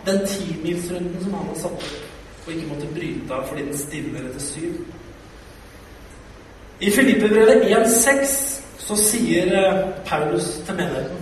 den 0.05 0.25
timilsrunden 0.27 1.23
som 1.23 1.37
han 1.37 1.47
har 1.47 1.61
satt 1.61 1.85
opp, 1.87 1.93
og 2.45 2.51
ikke 2.51 2.71
måtte 2.73 2.89
bryte 2.97 3.37
av 3.37 3.45
fordi 3.47 3.63
den 3.69 3.77
stivner 3.79 4.27
etter 4.27 4.43
syv. 4.43 4.73
I 6.83 6.91
Filippebrevet 6.91 7.63
1,6 7.71 8.35
så 8.85 8.97
sier 8.99 9.53
eh, 9.55 9.85
Paulus 10.05 10.49
til 10.67 10.75
menigheten 10.75 11.21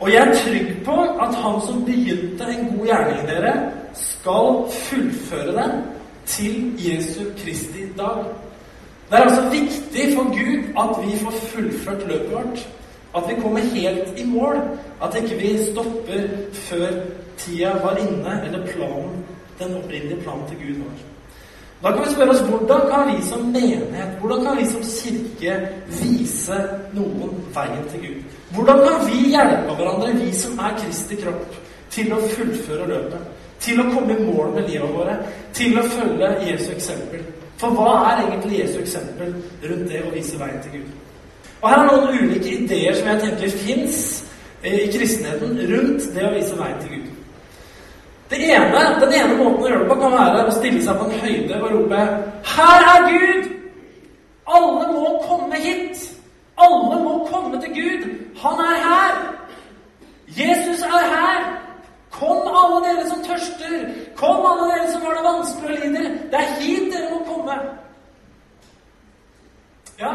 Og 0.00 0.10
jeg 0.10 0.20
er 0.26 0.34
trygg 0.34 0.72
på 0.84 0.96
at 1.22 1.34
han 1.38 1.60
som 1.62 1.84
begynte 1.86 2.48
en 2.50 2.66
god 2.72 2.86
gjerning 2.88 3.22
i 3.22 3.26
dere, 3.28 3.52
skal 3.94 4.64
fullføre 4.72 5.54
den 5.54 5.82
til 6.26 6.72
Jesu 6.80 7.20
Kristi 7.38 7.86
dag. 7.98 8.24
Det 9.10 9.18
er 9.18 9.22
altså 9.22 9.42
viktig 9.50 10.16
for 10.16 10.24
Gud 10.38 10.58
at 10.82 10.90
vi 11.04 11.16
får 11.18 11.30
fullført 11.30 12.06
løpet 12.08 12.32
vårt. 12.32 12.68
At 13.16 13.22
vi 13.28 13.40
kommer 13.42 13.58
helt 13.58 14.18
i 14.18 14.24
mål. 14.26 14.56
At 15.02 15.16
ikke 15.22 15.34
vi 15.42 15.58
stopper 15.72 16.28
før 16.52 16.86
tida 17.38 17.72
var 17.82 17.96
inne, 17.96 18.42
eller 18.44 18.66
planen, 18.66 19.24
den 19.58 19.76
opprinnelige 19.76 20.22
planen 20.22 20.44
til 20.48 20.56
Gud 20.56 20.82
var. 20.84 20.94
Da 21.82 21.90
kan 21.90 22.04
vi 22.06 22.12
spørre 22.14 22.30
oss 22.30 22.40
hvordan 22.40 22.80
kan 22.90 23.16
vi 23.16 23.22
som 23.26 23.40
menighet, 23.40 24.10
hvordan 24.20 24.44
kan 24.44 24.56
vi 24.56 24.66
som 24.66 24.82
kirke 24.82 25.68
vise 25.86 26.58
noen 26.92 27.30
veien 27.54 27.84
til 27.90 28.00
Gud? 28.00 28.22
Hvordan 28.54 28.78
kan 28.88 29.06
vi 29.08 29.30
hjelpe 29.32 29.74
hverandre, 29.74 30.14
vi 30.24 30.32
som 30.34 30.58
er 30.58 30.76
Kristi 30.78 31.16
kropp, 31.22 31.54
til 31.90 32.12
å 32.12 32.20
fullføre 32.36 32.88
løpet? 32.88 33.28
Til 33.60 33.80
å 33.80 33.90
komme 33.94 34.12
i 34.16 34.24
mål 34.28 34.54
med 34.54 34.68
livet 34.68 34.92
våre? 34.94 35.16
Til 35.56 35.78
å 35.80 35.88
følge 35.96 36.34
Jesu 36.50 36.70
eksempel? 36.76 37.24
For 37.60 37.76
hva 37.76 37.92
er 38.08 38.22
egentlig 38.24 38.62
Jesu 38.62 38.78
eksempel 38.80 39.34
rundt 39.68 39.88
det 39.92 40.00
å 40.00 40.12
vise 40.14 40.38
veien 40.40 40.60
til 40.64 40.78
Gud? 40.78 40.92
Og 41.60 41.68
Her 41.68 41.82
er 41.82 41.88
noen 41.90 42.22
ulike 42.22 42.54
ideer 42.56 42.96
som 42.96 43.08
jeg 43.10 43.20
tenker 43.26 43.56
fins 43.60 43.98
i 44.64 44.86
kristenheten 44.94 45.58
rundt 45.68 46.06
det 46.14 46.24
å 46.24 46.32
vise 46.32 46.56
veien 46.56 46.78
til 46.80 46.94
Gud. 46.94 47.08
Ene, 48.30 48.82
Den 49.00 49.12
ene 49.12 49.36
måten 49.36 49.64
å 49.64 49.68
gjøre 49.68 49.82
det 49.82 49.88
på 49.90 49.98
kan 50.00 50.12
være 50.14 50.44
å 50.46 50.54
stille 50.54 50.80
seg 50.84 50.98
på 51.00 51.08
en 51.08 51.20
høyde 51.20 51.56
og 51.60 51.72
rope 51.74 52.02
'Her 52.46 52.86
er 52.94 53.08
Gud! 53.10 53.48
Alle 54.46 54.92
må 54.92 55.22
komme 55.28 55.56
hit! 55.56 56.04
Alle 56.56 57.00
må 57.04 57.26
komme 57.30 57.60
til 57.60 57.74
Gud! 57.74 58.06
Han 58.42 58.62
er 58.64 58.78
her! 58.88 59.14
Jesus 60.38 60.82
er 60.82 61.04
her! 61.14 61.69
Kom, 62.20 62.48
alle 62.52 62.80
dere 62.84 63.06
som 63.08 63.22
tørster! 63.24 63.76
Kom, 64.16 64.44
alle 64.46 64.66
dere 64.68 64.90
som 64.92 65.04
har 65.06 65.14
det 65.16 65.24
vanskelig 65.24 65.76
og 65.76 65.86
lider! 65.86 66.08
Det 66.32 66.40
er 66.40 66.50
hit 66.60 66.90
dere 66.92 67.08
må 67.14 67.20
komme! 67.24 67.56
Ja, 70.00 70.10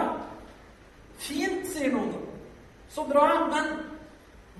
fint, 1.21 1.65
sier 1.74 1.89
noen. 1.95 2.13
Så 2.93 3.07
bra, 3.09 3.25
men 3.50 3.74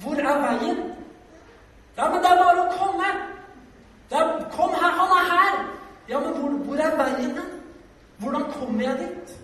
hvor 0.02 0.18
er 0.18 0.42
veien? 0.42 0.82
Ja, 1.98 2.10
men 2.10 2.26
det 2.26 2.34
er 2.34 2.42
bare 2.42 2.66
å 2.66 2.74
komme! 2.80 3.14
Er, 4.10 4.34
kom 4.58 4.74
her, 4.82 4.98
han 4.98 5.16
er 5.20 5.32
her! 5.36 5.62
Ja, 6.10 6.26
men 6.26 6.36
hvor, 6.40 6.58
hvor 6.66 6.82
er 6.82 6.98
veien 7.04 7.32
hen? 7.38 7.56
Hvordan 8.26 8.50
kommer 8.58 8.88
jeg 8.88 9.00
dit? 9.06 9.38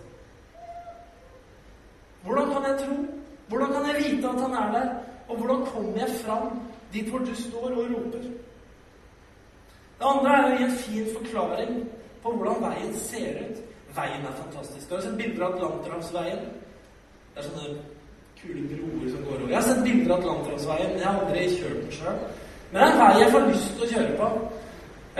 Hvordan 2.26 2.50
kan 2.50 2.70
jeg 2.70 2.78
tro? 2.82 3.00
Hvordan 3.48 3.72
kan 3.72 3.90
jeg 3.92 4.04
vite 4.04 4.28
at 4.28 4.44
han 4.46 4.54
er 4.58 4.70
der? 4.74 4.94
Og 5.28 5.36
hvordan 5.36 5.66
kommer 5.70 5.98
jeg 6.02 6.22
fram 6.26 6.62
dit 6.92 7.08
hvor 7.10 7.18
du 7.24 7.34
står 7.34 7.68
og 7.70 7.90
roper? 7.94 8.24
Det 9.98 10.08
andre 10.10 10.36
er 10.36 10.46
å 10.46 10.54
gi 10.56 10.64
en 10.66 10.78
fin 10.84 11.10
forklaring 11.16 11.74
på 12.22 12.32
hvordan 12.36 12.64
veien 12.64 12.94
ser 12.98 13.42
ut. 13.44 13.60
Veien 13.96 14.24
er 14.26 14.38
fantastisk. 14.38 14.88
Du 14.88 14.94
har 14.96 15.02
sett 15.04 15.18
bilder 15.20 15.44
av 15.46 15.58
Atlanterhavsveien. 15.58 16.46
Det 17.34 17.42
er 17.42 17.46
sånne 17.48 17.74
kule 18.40 18.64
broer 18.70 19.12
som 19.12 19.22
går 19.26 19.36
over. 19.36 19.52
Jeg 19.52 19.58
har 19.60 19.68
sett 19.68 19.84
bilder 19.84 20.14
av 20.14 20.24
Atlanterhavsveien. 20.24 20.96
Jeg 20.98 21.06
har 21.06 21.20
aldri 21.20 21.46
kjørt 21.54 21.78
den 21.84 21.94
sjøl. 21.98 22.18
Men 22.72 22.80
det 22.80 22.88
er 22.88 22.92
en 22.92 23.00
vei 23.02 23.22
jeg 23.22 23.32
får 23.36 23.48
lyst 23.50 23.72
til 23.76 23.86
å 23.86 23.90
kjøre 23.92 24.18
på. 24.18 24.30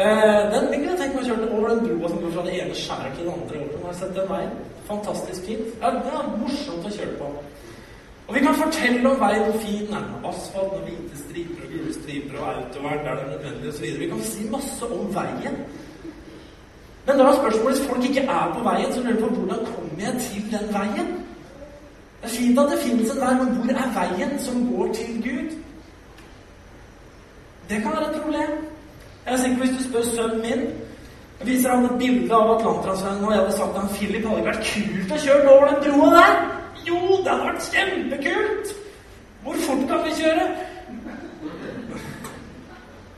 Eh, 0.02 0.43
den 0.55 0.69
kunne 0.73 0.91
jeg 0.91 1.00
tenke 1.02 1.17
meg 1.19 1.23
å 1.23 1.29
kjøre 1.31 1.49
over 1.52 1.69
den 1.69 1.83
broa 1.87 2.09
som 2.09 2.21
går 2.23 2.31
fra 2.37 2.45
det 2.47 2.55
ene 2.62 2.76
skjæret 2.83 3.17
til 3.17 3.26
det 3.29 3.35
andre. 3.37 3.64
Over. 3.64 3.87
Har 3.87 3.99
sett 3.99 4.14
den 4.17 4.31
veien? 4.31 4.55
Fantastisk 4.88 5.49
fint. 5.50 5.75
Ja, 5.83 5.91
det 5.99 6.14
er 6.17 6.31
morsomt 6.41 6.88
å 6.88 6.95
kjøre 6.97 7.19
på. 7.21 7.33
Og 8.29 8.35
vi 8.35 8.41
kan 8.41 8.55
fortelle 8.55 9.11
om 9.11 9.21
veien 9.21 9.43
hvor 9.45 9.59
fin 9.61 9.87
den 9.87 9.95
er 9.95 10.29
asfalt 10.31 10.76
og 10.79 10.85
hvite 10.87 11.19
striper 11.25 11.64
og 11.64 11.73
gule 11.73 11.95
striper 11.95 12.38
og 12.41 12.50
autovern 12.55 13.05
der 13.07 13.14
det 13.14 13.25
er 13.25 13.33
nødvendig 13.33 13.69
osv. 13.73 13.99
Vi 13.99 14.09
kan 14.09 14.23
si 14.23 14.49
masse 14.50 14.85
om 14.87 15.14
veien. 15.14 15.57
Men 17.07 17.19
da 17.19 17.25
er 17.25 17.41
spørsmålet 17.41 17.79
hvis 17.79 17.88
folk 17.88 18.05
ikke 18.09 18.21
er 18.21 18.55
på 18.55 18.62
veien, 18.69 18.93
så 18.93 19.00
lurer 19.02 19.14
de 19.14 19.23
på 19.23 19.29
hvordan 19.35 19.67
kommer 19.67 20.00
jeg 20.07 20.14
til 20.26 20.43
den 20.55 20.67
veien? 20.79 21.09
Det 22.23 22.31
er 22.31 22.37
fint 22.38 22.59
at 22.59 22.71
det 22.71 22.79
finnes 22.79 23.11
en 23.11 23.21
vei, 23.21 23.35
men 23.35 23.55
hvor 23.55 23.75
er 23.83 23.95
veien 23.99 24.38
som 24.38 24.76
går 24.76 24.95
til 24.95 25.11
Gud? 25.26 25.50
Det 27.69 27.83
kan 27.83 27.93
være 27.97 28.11
et 28.11 28.21
problem. 28.23 28.50
Jeg 29.26 29.35
er 29.35 29.37
sikker 29.37 29.57
på 29.57 29.64
Hvis 29.64 29.76
du 29.79 29.85
spør 29.88 30.02
sønnen 30.02 30.43
min 30.43 30.62
jeg 31.43 31.55
viser 31.55 31.71
han 31.75 31.85
et 31.85 31.99
bilde 31.99 32.35
av 32.35 32.50
Atlanterhavsveien, 32.55 33.25
og 33.25 33.33
jeg 33.33 33.41
hadde 33.41 33.52
sagt 33.57 33.79
ham 33.79 33.88
Philip 33.88 34.26
hadde 34.26 34.41
ikke 34.41 34.50
vært 34.52 34.67
kult 34.69 35.14
å 35.14 35.17
kjøre 35.25 35.55
over 35.55 35.71
den 35.73 35.81
broa 35.87 36.11
der. 36.14 36.37
Jo, 36.88 36.98
det 37.24 37.30
hadde 37.30 37.48
vært 37.48 37.68
kjempekult! 37.72 38.74
Hvor 39.42 39.58
fort 39.66 39.88
kan 39.90 40.04
vi 40.06 40.14
kjøre? 40.20 40.46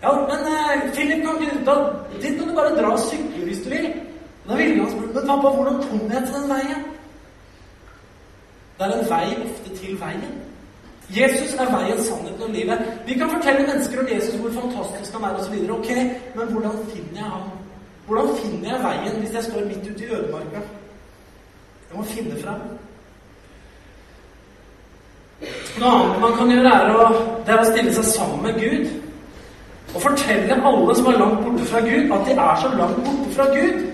Ja, 0.04 0.12
men 0.28 0.48
eh, 0.52 0.92
Philip 0.94 1.24
kan 1.24 1.42
ikke 1.42 1.64
da, 1.66 1.74
Dit 2.22 2.38
kan 2.38 2.48
du 2.48 2.54
bare 2.54 2.76
dra 2.76 2.92
og 2.92 2.98
sykle 2.98 3.44
hvis 3.44 3.62
du 3.64 3.70
vil. 3.72 3.86
Da 4.48 4.56
ville 4.56 4.82
han 4.82 4.90
spurt 4.90 5.14
men 5.14 5.28
pappa, 5.28 5.48
hvordan 5.56 5.76
kom 5.88 6.10
jeg 6.12 6.22
til 6.26 6.34
den 6.34 6.50
veien? 6.52 6.82
Det 8.78 8.86
er 8.86 8.96
en 8.98 9.10
vei 9.10 9.28
ofte 9.46 9.76
til 9.78 10.00
veien. 10.00 10.34
Jesus 11.16 11.54
er 11.54 11.68
veien, 11.76 12.00
sannheten 12.04 12.42
og 12.42 12.50
livet. 12.50 12.78
Vi 13.06 13.14
kan 13.14 13.30
fortelle 13.30 13.66
mennesker 13.66 14.00
om 14.00 14.08
Jesus 14.14 14.34
hvor 14.40 14.52
fantastisk 14.60 15.12
han 15.12 15.24
er 15.28 15.36
osv. 15.40 15.54
Ok, 15.70 15.90
men 16.36 16.52
hvordan 16.52 16.78
finner 16.92 17.20
jeg 17.20 17.30
ham? 17.34 17.50
Hvordan 18.06 18.36
finner 18.36 18.68
jeg 18.72 18.82
veien 18.84 19.20
hvis 19.20 19.34
jeg 19.34 19.44
står 19.44 19.68
midt 19.68 19.90
ute 19.90 20.04
i 20.04 20.10
ødemarka? 20.16 20.60
Jeg 21.90 21.96
må 21.96 22.02
finne 22.02 22.40
fram. 22.42 22.60
Noe 25.78 25.90
annet 25.90 26.20
man 26.22 26.36
kan 26.38 26.52
gjøre, 26.52 26.70
er 26.70 26.94
å, 26.94 27.08
det 27.46 27.54
er 27.54 27.62
å 27.62 27.70
stille 27.70 27.94
seg 27.96 28.06
sammen 28.12 28.44
med 28.46 28.60
Gud. 28.62 28.92
Og 29.94 30.02
fortelle 30.02 30.60
alle 30.70 30.94
som 30.98 31.10
er 31.10 31.18
langt 31.18 31.42
borte 31.42 31.66
fra 31.70 31.82
Gud, 31.82 32.12
at 32.14 32.28
de 32.28 32.38
er 32.38 32.62
så 32.62 32.70
langt 32.78 33.02
borte 33.02 33.34
fra 33.34 33.50
Gud 33.54 33.84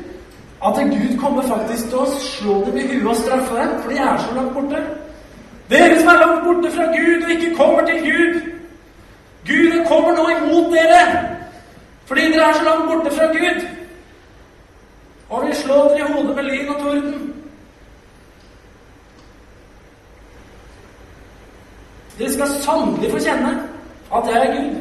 at 0.64 0.75
Gud 0.75 1.18
kommer 1.18 1.42
faktisk 1.42 1.88
til 1.88 1.99
å 2.02 2.06
slå 2.20 2.54
dem 2.66 2.76
i 2.76 2.87
huet 2.87 3.06
og 3.08 3.16
straffe 3.16 3.56
dem, 3.56 3.70
for 3.80 3.92
de 3.92 3.96
er 3.96 4.18
så 4.20 4.34
langt 4.37 4.52
borte. 4.52 4.80
Dere 5.70 5.99
som 6.00 6.08
er 6.12 6.20
langt 6.20 6.44
borte 6.44 6.72
fra 6.75 6.88
Gud 6.92 7.25
og 7.25 7.30
ikke 7.30 7.54
kommer 7.56 7.87
til 7.87 8.02
Gud. 8.04 8.40
Gud 9.49 9.78
kommer 9.88 10.12
nå 10.16 10.26
imot 10.37 10.72
dere 10.75 11.04
fordi 12.10 12.26
dere 12.32 12.49
er 12.49 12.58
så 12.58 12.64
langt 12.66 12.90
borte 12.90 13.14
fra 13.16 13.26
Gud. 13.32 13.64
Og 15.30 15.46
vil 15.46 15.56
slå 15.56 15.75
dere 15.75 16.08
i 16.08 16.12
hodet 16.12 16.37
med 16.37 16.44
lyn 16.44 16.68
og 16.68 16.80
torden. 16.82 17.34
Dere 22.20 22.32
skal 22.32 22.50
sannelig 22.60 23.08
få 23.14 23.18
kjenne 23.24 23.50
at 24.12 24.26
jeg 24.28 24.40
er 24.46 24.56
Gud, 24.56 24.80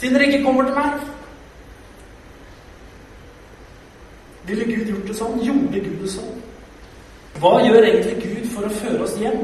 siden 0.00 0.14
dere 0.14 0.26
ikke 0.26 0.44
kommer 0.44 0.64
til 0.64 0.74
meg. 0.74 0.92
Ville 4.48 4.64
Gud 4.64 4.86
gjort 4.88 5.10
det 5.10 5.16
sånn? 5.18 5.42
Gjorde 5.44 5.82
Gud 5.84 5.98
det 6.00 6.12
sånn? 6.14 6.38
Hva 7.42 7.50
gjør 7.66 7.84
egentlig 7.84 8.14
Gud 8.22 8.46
for 8.54 8.64
å 8.64 8.72
føre 8.78 9.02
oss 9.04 9.18
hjem? 9.20 9.42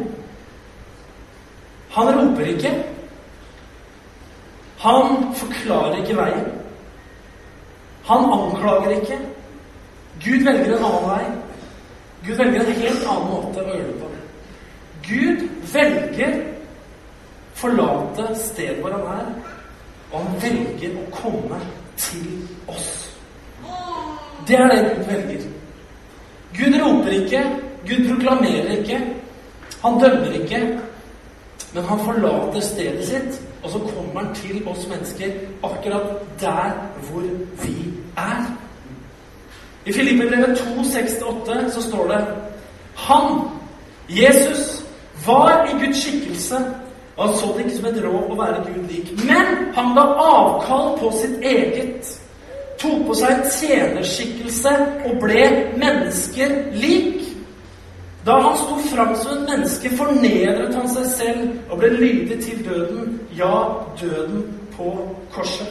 Han 1.92 2.08
roper 2.16 2.48
ikke. 2.54 2.72
Han 4.86 5.28
forklarer 5.42 6.00
ikke 6.00 6.16
veien. 6.22 6.48
Han 8.08 8.24
anklager 8.38 8.96
ikke. 8.96 9.20
Gud 10.24 10.48
velger 10.48 10.72
en 10.78 10.88
annen 10.88 11.06
vei. 11.10 11.28
Gud 12.24 12.40
velger 12.40 12.64
en 12.64 12.80
helt 12.80 13.06
annen 13.12 13.30
måte 13.34 13.60
å 13.60 13.68
gjøre 13.68 13.92
det 13.92 14.00
på. 14.00 14.12
Gud 15.04 15.46
velger 15.76 16.53
forlate 17.64 18.36
stedet 18.36 18.80
hvor 18.80 18.92
han 18.92 19.00
er, 19.00 19.26
og 20.12 20.20
han 20.20 20.42
velger 20.42 20.96
å 21.00 21.04
komme 21.16 21.60
til 21.96 22.26
oss. 22.68 22.90
Det 24.48 24.58
er 24.60 24.68
det 24.68 24.80
Gud 24.96 25.06
velger. 25.08 25.46
Gud 26.58 26.76
roper 26.82 27.14
ikke, 27.16 27.44
Gud 27.88 28.08
proklamerer 28.10 28.74
ikke, 28.78 29.00
han 29.84 29.96
dømmer 30.00 30.36
ikke, 30.42 30.60
men 31.74 31.84
han 31.84 32.04
forlater 32.04 32.60
stedet 32.60 33.08
sitt, 33.08 33.40
og 33.62 33.70
så 33.70 33.78
kommer 33.78 34.20
han 34.20 34.34
til 34.34 34.60
oss 34.68 34.84
mennesker 34.88 35.32
akkurat 35.64 36.20
der 36.40 36.76
hvor 37.08 37.24
vi 37.64 37.74
er. 38.16 38.44
I 39.86 39.92
Filippebrevet 39.92 40.60
2,6-8 40.60 41.70
så 41.70 41.82
står 41.82 42.08
det 42.08 42.26
Han, 42.96 43.40
Jesus, 44.08 44.84
var 45.26 45.64
i 45.64 45.84
Guds 45.84 45.98
skikkelse 46.04 46.56
og 47.16 47.28
han 47.28 47.36
så 47.38 47.52
det 47.54 47.64
ikke 47.64 47.76
som 47.76 47.88
et 47.90 48.00
råd 48.04 48.30
å 48.32 48.38
være 48.38 48.62
Gud 48.66 48.88
lik. 48.90 49.10
Men 49.28 49.50
han 49.76 49.92
ga 49.94 50.04
avkall 50.24 50.96
på 50.98 51.12
sitt 51.20 51.36
eget. 51.46 52.10
Tok 52.82 53.04
på 53.06 53.14
seg 53.14 53.36
en 53.36 53.52
tjenerskikkelse 53.54 54.72
og 55.06 55.20
ble 55.22 55.44
mennesker 55.78 56.56
lik. 56.74 57.22
Da 58.26 58.40
han 58.40 58.56
sto 58.56 58.80
fram 58.88 59.14
som 59.20 59.36
et 59.36 59.48
menneske, 59.52 59.92
fornedret 59.98 60.74
han 60.74 60.90
seg 60.90 61.06
selv 61.12 61.70
og 61.70 61.78
ble 61.82 61.92
lydig 61.94 62.40
til 62.42 62.64
døden. 62.66 63.18
Ja, 63.38 63.62
døden 64.00 64.46
på 64.74 64.90
korset. 65.34 65.70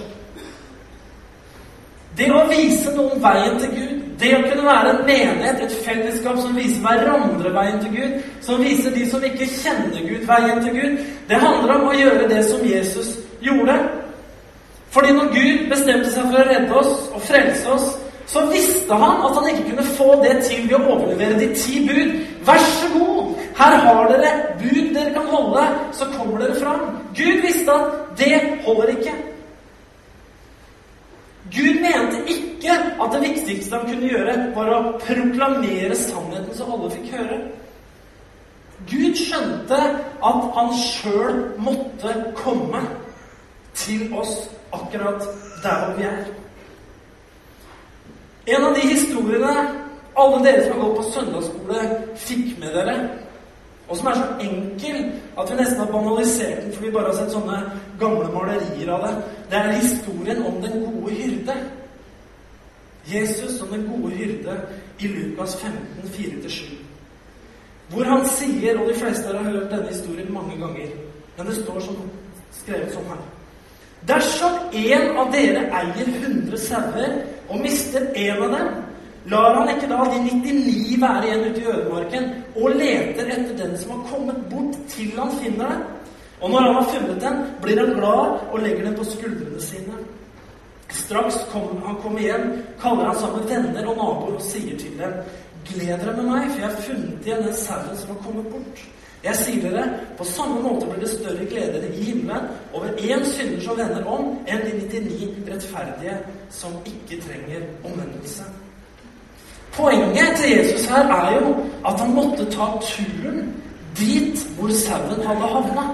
Det 2.18 2.30
å 2.30 2.46
vise 2.52 2.94
noen 2.94 3.20
veien 3.24 3.58
til 3.60 3.72
Gud, 3.74 4.03
det 4.24 4.32
å 4.38 4.44
kunne 4.46 4.64
være 4.66 4.94
en 4.94 5.02
menighet, 5.08 5.64
et 5.66 5.74
fellesskap 5.86 6.40
som 6.40 6.56
viser 6.56 6.84
hverandre 6.84 7.52
veien 7.56 7.82
til 7.84 7.98
Gud, 7.98 8.14
som 8.46 8.62
viser 8.64 8.96
de 8.96 9.04
som 9.12 9.26
ikke 9.28 9.50
kjenner 9.52 10.00
Gud, 10.00 10.24
veien 10.30 10.64
til 10.64 10.78
Gud, 10.78 11.02
det 11.30 11.42
handler 11.44 11.76
om 11.76 11.90
å 11.92 11.98
gjøre 11.98 12.30
det 12.32 12.40
som 12.48 12.64
Jesus 12.68 13.18
gjorde. 13.44 13.76
Fordi 14.94 15.12
når 15.18 15.34
Gud 15.34 15.68
bestemte 15.72 16.12
seg 16.14 16.30
for 16.30 16.40
å 16.40 16.48
redde 16.48 16.80
oss 16.80 16.94
og 17.12 17.28
frelse 17.28 17.76
oss, 17.76 17.92
så 18.30 18.46
visste 18.48 18.96
han 18.96 19.26
at 19.26 19.36
han 19.36 19.50
ikke 19.52 19.66
kunne 19.70 19.86
få 19.98 20.14
det 20.24 20.38
til 20.48 20.70
ved 20.70 20.78
å 20.78 20.94
overlevere 20.96 21.42
de 21.42 21.50
ti 21.58 21.82
bud. 21.88 22.14
Vær 22.48 22.62
så 22.78 22.90
god! 22.94 23.34
Her 23.58 23.76
har 23.84 24.08
dere 24.14 24.32
bud 24.62 24.94
dere 24.96 25.12
kan 25.18 25.28
holde, 25.34 25.68
så 25.98 26.08
kommer 26.16 26.46
dere 26.46 26.56
fram. 26.62 26.88
Gud 27.18 27.44
visste 27.44 27.76
at 27.76 28.18
det 28.18 28.40
holder 28.64 28.96
ikke. 28.96 29.18
Gud 31.54 31.82
mente 31.82 32.22
ikke 32.34 32.74
at 32.74 33.14
det 33.14 33.22
viktigste 33.22 33.78
han 33.78 33.90
kunne 33.90 34.10
gjøre, 34.10 34.38
var 34.56 34.72
å 34.74 34.80
proklamere 35.04 35.96
sannheten 35.98 36.56
så 36.58 36.68
alle 36.70 36.92
fikk 36.96 37.12
høre. 37.18 37.40
Gud 38.90 39.20
skjønte 39.20 39.80
at 40.30 40.48
han 40.58 40.74
sjøl 40.80 41.44
måtte 41.62 42.16
komme 42.36 42.82
til 43.78 44.10
oss 44.18 44.34
akkurat 44.74 45.24
der 45.64 45.94
vi 45.98 46.08
er. 46.10 46.26
En 48.54 48.66
av 48.68 48.76
de 48.76 48.90
historiene 48.90 49.84
alle 50.16 50.44
dere 50.44 50.64
som 50.64 50.80
har 50.80 50.88
gått 50.88 50.98
på 50.98 51.12
søndagsskole, 51.12 51.84
fikk 52.22 52.58
med 52.62 52.76
dere, 52.76 52.96
og 53.94 53.98
som 54.00 54.08
er 54.10 54.16
så 54.18 54.28
enkel 54.42 54.96
at 55.38 55.52
vi 55.52 55.56
nesten 55.60 55.82
har 55.84 55.92
banalisert 55.92 56.64
den, 56.64 56.72
for 56.74 56.82
vi 56.82 56.92
bare 56.92 57.12
har 57.12 57.18
sett 57.20 57.34
sånne 57.36 57.60
gamle 58.02 58.26
malerier 58.34 58.90
av 58.90 59.04
det. 59.06 59.12
Det 59.52 59.60
er 59.60 59.76
historien 59.78 60.40
om 60.50 60.56
den 60.64 60.80
gode 60.82 61.14
hyrde. 61.14 61.58
Jesus 63.06 63.60
som 63.60 63.70
den 63.70 63.84
gode 63.86 64.16
hyrde 64.18 64.56
i 64.98 65.12
Lukas 65.12 65.54
15, 65.62 66.10
4-7. 66.16 66.74
Hvor 67.94 68.10
han 68.10 68.26
sier, 68.34 68.80
og 68.82 68.90
de 68.90 68.98
fleste 68.98 69.30
har 69.30 69.46
hørt 69.52 69.70
denne 69.70 69.94
historien 69.94 70.34
mange 70.34 70.58
ganger, 70.58 70.98
men 71.38 71.52
det 71.52 71.58
står 71.60 71.80
som, 71.86 72.02
skrevet 72.54 72.94
sånn 72.94 73.08
her 73.10 73.22
Dersom 74.08 74.58
en 74.78 75.18
av 75.18 75.30
dere 75.34 75.64
eier 75.74 76.10
100 76.10 76.60
sauer 76.60 77.14
og 77.48 77.62
mister 77.62 78.10
en 78.20 78.42
av 78.48 78.58
dem, 78.58 78.83
lar 79.32 79.56
han 79.56 79.70
ikke 79.76 79.90
da 79.92 80.04
de 80.12 80.20
99 80.24 81.02
være 81.02 81.28
igjen 81.28 81.46
ute 81.50 81.62
i 81.62 81.68
ødemarken 81.74 82.26
og 82.56 82.80
leter 82.80 83.30
etter 83.36 83.54
den 83.60 83.78
som 83.78 83.92
har 83.96 84.08
kommet 84.12 84.42
bort, 84.52 84.80
til 84.90 85.14
han 85.20 85.32
finner 85.42 85.70
den? 85.72 85.86
Og 86.42 86.50
når 86.52 86.60
han 86.60 86.74
har 86.74 86.90
funnet 86.92 87.22
den, 87.22 87.38
blir 87.62 87.80
han 87.80 87.94
glad 87.96 88.52
og 88.52 88.60
legger 88.60 88.84
den 88.90 88.98
på 88.98 89.04
skuldrene 89.04 89.62
sine. 89.62 90.02
Straks 90.90 91.38
kom, 91.52 91.80
han 91.86 91.96
kommer 92.04 92.20
hjem, 92.20 92.50
kaller 92.82 93.06
han 93.06 93.16
sammen 93.22 93.48
venner 93.50 93.88
og 93.88 93.96
naboer 93.98 94.36
og 94.36 94.44
sier 94.52 94.78
til 94.78 95.00
dem 95.00 95.24
Gled 95.64 95.94
dere 96.02 96.16
med 96.18 96.26
meg, 96.28 96.50
for 96.52 96.60
jeg 96.60 96.68
har 96.68 96.82
funnet 96.84 97.28
igjen 97.28 97.46
den 97.46 97.56
sauen 97.56 97.96
som 97.96 98.10
har 98.12 98.18
kommet 98.26 98.50
bort. 98.52 98.82
Jeg 99.24 99.40
sier 99.40 99.64
dere, 99.64 99.86
på 100.20 100.26
samme 100.28 100.58
måte 100.60 100.90
blir 100.90 101.00
det 101.00 101.12
større 101.14 101.46
glede 101.48 101.88
i 101.88 102.04
himmelen 102.10 102.50
over 102.76 102.92
én 103.00 103.24
synder 103.24 103.62
som 103.64 103.80
vender 103.80 104.04
om, 104.04 104.34
enn 104.44 104.66
de 104.66 104.74
99 104.82 105.48
rettferdige 105.48 106.18
som 106.52 106.76
ikke 106.84 107.22
trenger 107.24 107.64
omvendelse. 107.88 108.50
Poenget 109.78 110.36
til 110.38 110.58
Jesus 110.58 110.86
her 110.86 111.04
er 111.10 111.40
jo 111.40 111.56
at 111.88 112.00
han 112.00 112.14
måtte 112.14 112.46
ta 112.46 112.66
turen 112.82 113.54
dit 113.98 114.48
hvor 114.58 114.70
sauen 114.70 115.22
hadde 115.28 115.48
havna. 115.54 115.86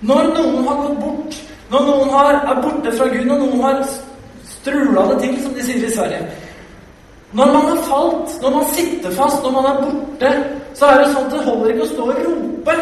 Når 0.00 0.22
noen 0.36 0.64
har 0.66 0.80
gått 0.82 0.96
bort, 1.00 1.36
når 1.70 1.84
noen 1.88 2.10
har, 2.10 2.32
er 2.50 2.62
borte 2.62 2.94
fra 2.96 3.06
Gud, 3.12 3.24
når 3.26 3.38
noen 3.44 3.60
har 3.62 3.84
strula 4.50 5.04
det 5.12 5.20
til, 5.22 5.36
som 5.44 5.54
de 5.54 5.66
sier 5.66 5.86
i 5.86 5.92
Sverige 5.94 6.24
Når 7.32 7.52
man 7.52 7.68
har 7.70 7.78
falt, 7.86 8.34
når 8.42 8.50
man 8.56 8.66
sitter 8.74 9.10
fast, 9.10 9.42
når 9.42 9.50
man 9.50 9.68
er 9.70 9.78
borte, 9.84 10.32
så 10.74 10.90
er 10.90 10.98
det 11.00 11.12
sånn 11.14 11.28
at 11.28 11.32
det 11.36 11.44
holder 11.46 11.70
ikke 11.72 11.86
å 11.86 11.92
stå 11.92 12.08
og 12.08 12.20
rope. 12.26 12.74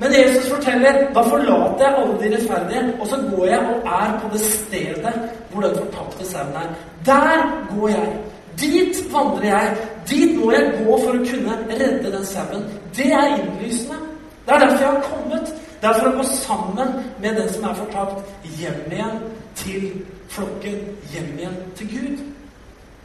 Men 0.00 0.14
Jesus 0.16 0.48
forteller 0.48 0.98
da 1.14 1.22
forlater 1.28 1.86
jeg 1.86 2.02
alle 2.02 2.18
de 2.20 2.28
rettferdige, 2.34 2.82
og 3.00 3.08
så 3.08 3.16
går 3.30 3.46
jeg 3.46 3.72
og 3.72 3.88
er 4.00 4.12
på 4.20 4.34
det 4.34 4.42
stedet 4.44 5.14
hvor 5.52 5.64
den 5.64 5.78
fortapte 5.78 6.28
sauen 6.28 6.60
er. 6.60 6.68
Der 7.06 7.42
går 7.72 7.88
jeg. 7.94 8.12
Dit 8.58 8.96
vandrer 9.12 9.46
jeg. 9.48 9.76
Dit 10.10 10.38
må 10.38 10.50
jeg 10.52 10.72
gå 10.78 10.98
for 11.04 11.16
å 11.16 11.24
kunne 11.26 11.58
redde 11.70 12.12
den 12.12 12.24
sauen. 12.26 12.64
Det 12.96 13.12
er 13.12 13.36
innlysende. 13.36 14.00
Det 14.46 14.54
er 14.54 14.64
derfor 14.64 14.84
jeg 14.84 14.94
har 14.94 15.04
kommet. 15.06 15.52
Det 15.80 15.88
er 15.88 15.98
for 15.98 16.10
å 16.10 16.16
gå 16.16 16.24
sammen 16.28 16.88
med 17.22 17.36
den 17.40 17.52
som 17.52 17.64
er 17.64 17.78
fortapt, 17.78 18.32
hjem 18.58 18.80
igjen 18.92 19.22
til 19.56 19.86
flokken, 20.28 20.82
hjem 21.12 21.30
igjen 21.38 21.56
til 21.78 21.88
Gud. 21.94 22.24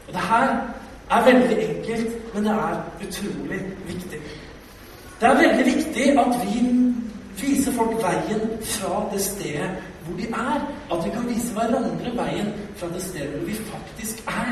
Og 0.08 0.14
det 0.14 0.26
her 0.30 0.50
er 1.12 1.28
veldig 1.30 1.58
enkelt, 1.70 2.34
men 2.34 2.44
det 2.44 2.52
er 2.52 2.76
utrolig 3.08 3.62
viktig. 3.88 4.20
Det 5.22 5.30
er 5.30 5.40
veldig 5.40 5.66
viktig 5.66 6.08
at 6.20 6.40
vi 6.44 6.64
viser 7.40 7.72
folk 7.72 7.96
veien 8.04 8.44
fra 8.62 9.06
det 9.14 9.22
stedet 9.22 9.70
hvor 10.06 10.18
de 10.18 10.28
er. 10.28 10.66
At 10.92 11.06
vi 11.06 11.14
kan 11.16 11.30
vise 11.30 11.54
hverandre 11.54 12.12
veien 12.18 12.52
fra 12.76 12.88
det 12.94 13.04
stedet 13.04 13.38
hvor 13.38 13.48
vi 13.48 13.56
faktisk 13.72 14.24
er. 14.28 14.52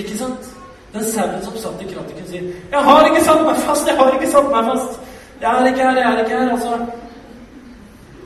Ikke 0.00 0.18
sant? 0.18 0.50
Den 0.94 1.04
sauen 1.12 1.42
som 1.44 1.56
satt 1.56 1.82
i 1.82 1.88
krattet, 1.92 2.28
sier 2.28 2.42
'Jeg 2.72 2.82
har 2.88 3.06
ikke 3.06 3.24
satt 3.24 3.42
meg 3.46 3.56
fast! 3.56 3.86
Jeg 3.86 3.96
har 3.96 4.12
ikke 4.12 4.30
satt 4.30 4.48
meg 4.50 4.64
fast! 4.70 5.00
Jeg 5.40 5.50
er 5.50 5.66
ikke 5.66 5.82
her, 5.86 5.96
jeg 6.02 6.12
er 6.12 6.24
ikke 6.24 6.38
her.' 6.38 6.52
Altså 6.52 6.86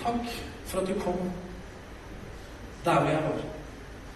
Takk 0.04 0.26
for 0.66 0.80
at 0.80 0.88
du 0.88 0.94
kom 1.00 1.18
der 2.84 3.00
hvor 3.00 3.10
jeg 3.10 3.22
var, 3.26 3.40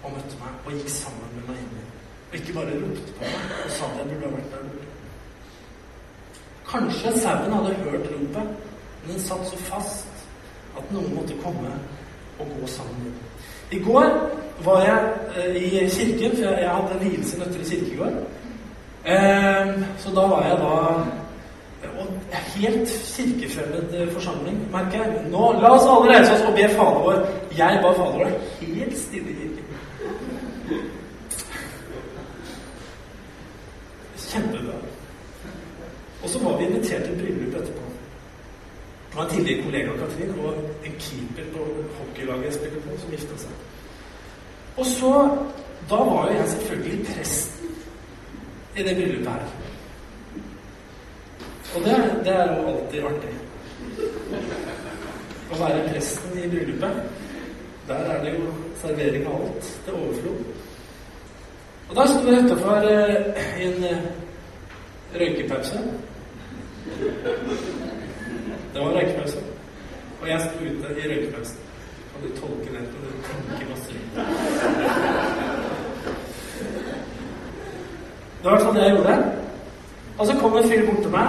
og 0.03 0.11
møtte 0.13 0.37
meg 0.41 0.53
og 0.67 0.73
gikk 0.73 0.89
sammen 0.89 1.29
med 1.35 1.43
meg 1.49 1.57
inn. 1.63 1.85
Og 2.31 2.35
ikke 2.39 2.53
bare 2.53 2.81
ropte 2.83 3.13
på 3.19 3.25
meg 3.25 3.45
og 3.65 3.71
sa 3.77 3.85
at 3.85 3.99
jeg 3.99 4.07
burde 4.09 4.27
ha 4.29 4.37
vært 4.37 4.51
der 4.53 4.63
borte. 4.69 4.87
Kanskje 6.73 7.21
sauen 7.21 7.53
hadde 7.53 7.75
hørt 7.75 8.11
ropet, 8.13 8.49
men 9.03 9.13
den 9.13 9.21
satt 9.21 9.47
så 9.51 9.57
fast 9.71 10.27
at 10.79 10.93
noen 10.93 11.15
måtte 11.15 11.35
komme 11.45 11.73
og 12.39 12.47
gå 12.61 12.67
sammen. 12.67 13.15
I 13.71 13.79
går 13.79 14.09
var 14.65 14.81
jeg 14.85 14.99
eh, 15.37 15.57
i 15.57 15.89
kirken, 15.89 16.37
for 16.37 16.45
jeg, 16.45 16.71
hadde 16.71 17.01
vielse 17.01 17.37
kirke 17.71 17.93
i 17.93 17.97
går. 17.97 18.13
Eh, 19.05 19.83
så 19.99 20.11
da 20.11 20.27
var 20.35 20.43
jeg 20.49 20.59
da 20.59 20.75
og 21.99 22.07
Helt 22.57 22.89
kirkefremmed 23.17 24.01
eh, 24.01 24.13
forsamling, 24.13 24.73
merker 24.73 25.05
jeg. 25.05 25.25
Nå, 25.31 25.53
La 25.63 25.71
oss 25.71 25.87
alle 25.87 26.13
reise 26.13 26.33
oss 26.33 26.43
og 26.49 26.55
be 26.55 26.69
Fader 26.69 27.03
vår. 27.07 27.21
Jeg 27.57 27.81
ba 27.83 27.93
Fader 27.93 28.19
vår 28.19 28.33
helt 28.61 28.99
stille 28.99 29.31
i 29.31 29.37
kirken. 29.41 29.65
Kjempebra. 34.29 34.77
Og 36.23 36.29
så 36.29 36.43
var 36.45 36.59
vi 36.59 36.65
invitert 36.65 37.05
til 37.05 37.15
bryllup 37.23 37.55
etterpå. 37.55 37.85
Det 39.11 39.17
var 39.17 39.25
en 39.25 39.31
tidligere 39.31 39.63
kollega 39.63 39.91
Katrin 40.01 40.39
og 40.45 40.55
en 40.87 40.95
keeper 40.99 41.53
på 41.55 41.67
hockeylaget 41.99 42.45
jeg 42.45 42.55
spilte 42.55 42.81
på, 42.81 43.01
som 43.01 43.11
gifta 43.11 43.39
seg. 43.45 43.68
Og 44.79 44.87
så 44.87 45.13
Da 45.91 45.97
var 45.97 46.29
jo 46.29 46.37
jeg 46.37 46.49
selvfølgelig 46.49 47.07
presten 47.07 47.69
i 48.77 48.83
det 48.83 48.97
bryllupet 48.97 49.33
her. 49.33 49.47
Og 51.77 51.85
det, 51.85 51.95
det 52.25 52.35
er 52.35 52.57
jo 52.57 52.67
alltid 52.69 53.07
artig. 53.09 53.31
Å 55.51 55.61
være 55.63 55.87
presten 55.89 56.37
i 56.39 56.51
bryllupet. 56.53 57.01
Der 57.89 57.95
er 57.95 58.25
det 58.25 58.35
jo 58.35 58.53
servering 58.83 59.27
av 59.27 59.39
alt 59.47 59.71
til 59.85 59.97
overflod. 59.97 60.43
Og 61.89 61.97
da 61.97 62.05
sto 62.11 62.35
jeg 62.35 62.45
utafor 62.45 62.91
eh, 62.91 63.47
en 63.65 63.85
eh, 63.89 64.11
røykepause. 65.15 65.81
Det 68.75 68.83
var 68.83 68.93
røykepause. 68.99 69.41
Og 70.21 70.29
jeg 70.29 70.45
sto 70.45 70.69
ute 70.69 70.93
i 71.01 71.09
røykepausen. 71.15 71.68
Kan 72.19 72.31
du 72.31 72.41
tolke 72.41 72.71
det? 72.73 72.89
til 72.91 73.01
du 73.03 73.11
tenke 73.27 73.71
masse? 73.71 73.93
Det 78.43 78.45
var 78.45 78.59
i 78.59 78.63
hvert 78.63 78.83
jeg 78.83 78.97
gjorde. 78.97 79.33
Og 80.19 80.27
så 80.27 80.35
kom 80.41 80.57
en 80.57 80.69
fyr 80.69 80.87
bort 80.87 81.03
til 81.03 81.11
meg. 81.11 81.29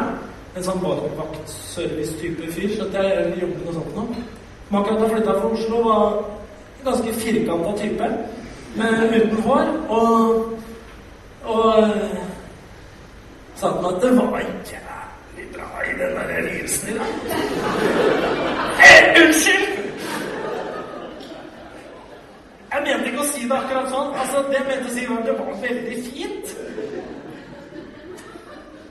En 0.58 0.66
sånn 0.66 0.82
vaktservice-type 0.82 2.52
fyr. 2.56 2.74
Så 2.78 2.88
jeg 2.94 3.06
jeg 3.06 3.42
jobbet 3.42 3.66
noe 3.66 3.74
sånt 3.74 3.96
nå. 3.96 4.08
Som 4.68 4.78
akkurat 4.80 5.00
har 5.00 5.14
flytta 5.14 5.36
fra 5.40 5.52
Oslo. 5.54 5.82
Var 5.90 6.18
en 6.80 6.86
ganske 6.90 7.14
firkanta 7.14 7.76
type. 7.78 8.10
Med, 8.76 9.14
uten 9.14 9.42
hår. 9.46 9.74
Og, 9.90 10.54
og 11.44 11.74
sa 13.56 13.74
til 13.74 13.82
meg 13.82 13.92
at 13.94 14.02
det 14.02 14.16
var 14.18 14.40
jævlig 14.74 15.52
bra 15.54 15.70
i 15.86 15.94
den 16.02 16.18
der 16.18 16.34
reelsen 16.34 16.90
i 16.90 16.98
dag. 16.98 17.14
Eh, 18.88 19.22
unnskyld! 19.22 19.80
Jeg 22.70 22.82
mente 22.86 23.10
ikke 23.10 23.24
å 23.24 23.30
det 23.50 23.58
akkurat 23.58 23.90
sånn. 23.94 24.14
Altså, 24.24 24.44
det 24.50 24.60
jeg 24.60 24.68
mente 24.70 24.92
å 24.92 24.94
si, 24.96 25.08
var 25.10 25.20
at 25.22 25.28
det 25.30 25.36
var 25.40 25.60
veldig 25.66 25.98
fint. 26.08 26.54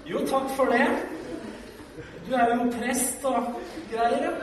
Jo, 0.09 0.25
takk 0.33 0.53
for 0.57 0.75
det. 0.75 0.89
Du 2.29 2.35
er 2.37 2.53
jo 2.55 2.69
prest 2.75 3.25
og 3.29 3.55
greier, 3.93 4.37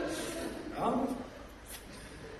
ja. 0.78 0.89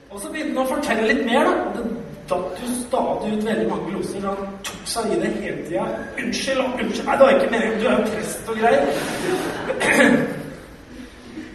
Og 0.10 0.22
så 0.22 0.30
begynte 0.32 0.56
han 0.56 0.64
å 0.64 0.70
fortelle 0.70 1.08
litt 1.10 1.24
mer, 1.28 1.50
da. 1.50 1.56
Det 1.76 1.86
datt 2.30 2.62
jo 2.62 2.68
stadig 2.80 3.34
ut 3.34 3.44
veldig 3.46 3.68
mange 3.70 3.92
gloser. 3.92 4.24
Han 4.26 4.56
tok 4.66 4.88
seg 4.90 5.12
i 5.14 5.20
det 5.22 5.32
hele 5.42 5.66
tida. 5.68 5.86
'Unnskyld, 6.18 6.62
unnskyld 6.82 7.06
Nei, 7.06 7.18
det 7.18 7.26
var 7.26 7.36
ikke 7.36 7.52
meningen. 7.52 7.80
Du 7.82 7.86
er 7.88 7.96
jo 8.00 8.08
prest 8.14 8.50
og 8.50 8.56
greier. 8.62 8.88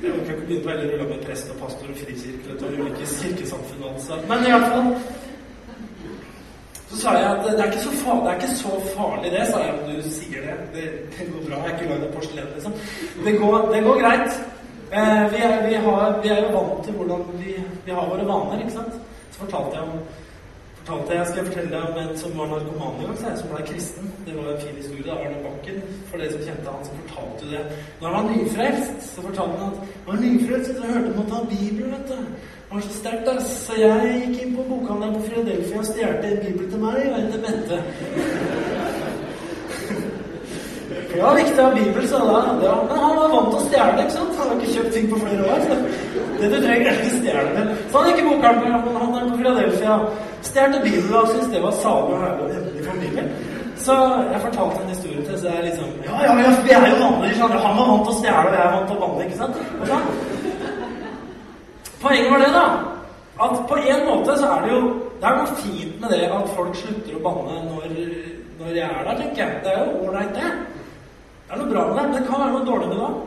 Jeg 0.03 0.13
kan 0.13 0.21
ikke 0.25 0.47
begynne 0.47 0.65
på 0.65 0.71
hele 0.71 0.93
rulla 0.93 1.09
med 1.09 1.25
prest 1.27 1.51
og 1.51 1.57
pastor 1.63 1.91
og 1.93 1.97
frikirke 2.03 2.51
og 2.67 2.73
ulike 2.73 3.07
kirkesamfunn. 3.07 3.83
Men 4.29 4.47
i 4.47 4.51
hvert 4.55 4.69
fall 4.73 4.89
så 6.91 6.97
sa 6.99 7.11
jeg 7.15 7.27
at 7.31 7.45
det 7.47 7.61
er 7.61 7.69
ikke 7.71 7.83
så 7.85 7.93
farlig, 8.03 8.25
det, 8.27 8.37
ikke 8.37 8.55
så 8.59 8.79
farlig 8.97 9.29
det, 9.33 9.43
sa 9.47 9.59
jeg 9.63 9.75
om 9.75 9.91
du 9.91 10.09
sier 10.11 10.47
det. 10.47 10.57
Det, 10.75 10.87
det 11.17 11.27
går 11.33 11.45
bra. 11.45 11.61
Jeg 11.61 11.69
er 11.69 11.77
ikke 11.77 11.91
lagd 11.93 12.07
av 12.07 12.17
porselen, 12.17 12.49
liksom. 12.57 12.73
Det 13.27 13.35
går, 13.39 13.69
det 13.75 13.83
går 13.85 14.01
greit. 14.01 14.41
Eh, 14.91 15.23
vi, 15.33 15.43
er, 15.47 15.69
vi, 15.69 15.75
har, 15.85 16.17
vi, 16.23 16.33
er, 16.35 16.41
jo 16.43 16.57
vant 16.57 16.83
til 16.85 16.97
hvordan 16.99 17.23
vi, 17.39 17.55
vi, 17.85 17.95
har 17.95 18.11
våre 18.11 18.27
vaner, 18.27 18.65
ikke 18.65 18.75
sant. 18.75 18.99
Så 19.31 19.45
fortalte 19.45 19.79
jeg 19.79 19.87
om 19.87 20.03
fortalte 20.81 21.15
jeg, 21.15 21.27
Skal 21.27 21.39
jeg 21.39 21.49
fortelle 21.53 21.71
deg 21.77 21.89
om 21.93 21.99
en 22.03 22.15
som 22.19 22.39
var 22.39 22.51
narkoman 22.51 22.99
en 22.99 23.11
gang, 23.23 23.39
som 23.39 23.53
ble 23.53 23.65
kristen. 23.71 24.13
Det 24.27 24.35
var 24.35 24.51
en 24.51 24.63
fin 24.67 24.79
historie. 24.83 25.15
Arne 25.15 25.43
Bakken, 25.47 25.83
for 26.11 26.19
dere 26.19 26.33
som 26.35 26.47
kjente 26.49 26.75
han, 26.75 26.87
så 26.89 27.03
fortalte 27.05 27.51
det. 27.53 27.65
Når 28.01 28.09
han 28.09 28.17
var 28.17 28.33
nyfrelst, 28.35 29.13
så 29.13 29.29
fortalte 29.29 29.61
han 29.63 29.77
at 29.77 29.85
han 29.85 30.09
var 30.09 30.25
nyfrelst 30.25 30.73
så 30.73 30.89
hørte 30.89 31.05
han 31.05 31.13
om 31.15 31.23
å 31.23 31.29
ta 31.31 31.45
Bibelen, 31.53 31.95
vet 31.95 32.11
du. 32.11 32.59
Var 32.73 32.81
så 32.81 32.93
sterkt, 32.95 33.29
ass. 33.29 33.49
Så 33.67 33.73
jeg 33.81 34.11
gikk 34.21 34.43
inn 34.45 34.53
på 34.55 34.63
bokhandelen 34.69 35.17
på 35.17 35.25
Philadelphia 35.27 35.79
og 35.81 35.87
stjal 35.89 36.13
en 36.29 36.37
bibel 36.45 36.69
til 36.71 36.83
meg 36.85 37.01
og 37.09 37.17
en 37.19 37.33
til 37.33 37.41
Bente. 37.47 37.79
For 41.11 41.17
det 41.17 41.25
var 41.25 41.39
viktig 41.41 41.59
å 41.59 41.65
ha 41.67 41.73
bibel, 41.75 42.05
sa 42.07 42.21
da. 42.23 42.37
Ja, 42.63 42.75
men 42.87 43.01
han 43.03 43.17
var 43.19 43.33
vant 43.33 43.49
til 43.51 43.59
å 43.59 43.65
stjele, 43.65 44.05
ikke 44.05 44.15
sant? 44.15 44.37
Han 44.39 44.53
har 44.53 44.61
ikke 44.61 44.75
kjøpt 44.77 44.93
ting 44.95 45.09
på 45.11 45.19
flere 45.25 45.43
år. 45.51 45.65
Så 45.67 45.75
det 46.39 46.51
du 46.53 46.57
trenger, 46.63 46.87
er 46.87 47.01
ikke 47.01 47.17
stjele 47.17 47.51
det. 47.57 47.65
Så 47.91 47.95
han 47.99 48.11
gikk 48.11 48.23
i 48.23 48.27
bokhandelen 48.29 48.85
på 48.87 49.39
Philadelphia, 49.41 49.97
stjal 50.47 50.77
bibelen 50.85 51.17
og 51.19 51.33
syntes 51.33 51.51
det 51.55 51.65
var 51.67 51.75
salig 51.83 52.15
og 52.15 52.23
herlig 52.23 52.45
og. 52.47 52.61
Så 53.81 53.97
jeg 54.31 54.41
fortalte 54.45 54.83
en 54.85 54.93
historie 54.95 55.23
til, 55.27 55.39
så 55.41 55.47
jeg 55.49 55.65
liksom 55.65 55.89
Ja, 56.07 56.17
ja, 56.27 56.33
vi 56.67 56.71
er 56.77 56.87
jo 56.93 56.97
vanlige, 57.03 57.35
Han 57.43 57.79
var 57.79 57.87
vant 57.91 58.05
til 58.07 58.15
å 58.15 58.19
stjele, 58.21 58.47
og 58.47 58.55
jeg 58.55 58.63
er 58.67 58.75
vant 58.77 58.87
til 58.91 58.97
å 58.97 59.01
banne, 59.03 59.27
ikke 59.27 59.41
sant? 59.43 59.57
Og 59.81 59.87
sånn. 59.91 60.40
Poenget 62.01 62.33
var 62.33 62.39
det, 62.39 62.53
da. 62.57 62.67
At 63.45 63.57
på 63.69 63.77
en 63.77 64.07
måte 64.09 64.37
så 64.39 64.47
er 64.55 64.67
det 64.67 64.75
jo 64.75 64.83
Det 65.21 65.29
er 65.29 65.37
noe 65.37 65.57
fint 65.57 65.97
med 66.01 66.13
det 66.15 66.27
at 66.33 66.53
folk 66.57 66.77
slutter 66.77 67.17
å 67.17 67.23
banne 67.25 67.57
når, 67.67 67.91
når 68.61 68.69
jeg 68.73 68.87
er 68.89 69.03
der, 69.05 69.19
tenker 69.19 69.43
jeg. 69.43 69.59
Det 69.65 69.73
er 69.75 69.83
jo 69.83 70.07
ålreit, 70.07 70.31
det. 70.33 70.53
Det 71.45 71.53
er 71.53 71.61
noe 71.61 71.73
bra 71.73 71.83
med 71.89 71.99
det. 71.99 72.05
Men 72.07 72.15
Det 72.15 72.29
kan 72.29 72.41
være 72.41 72.55
noe 72.55 72.69
dårlig 72.71 72.89
med 72.89 72.97
det 72.97 73.09
òg. 73.09 73.19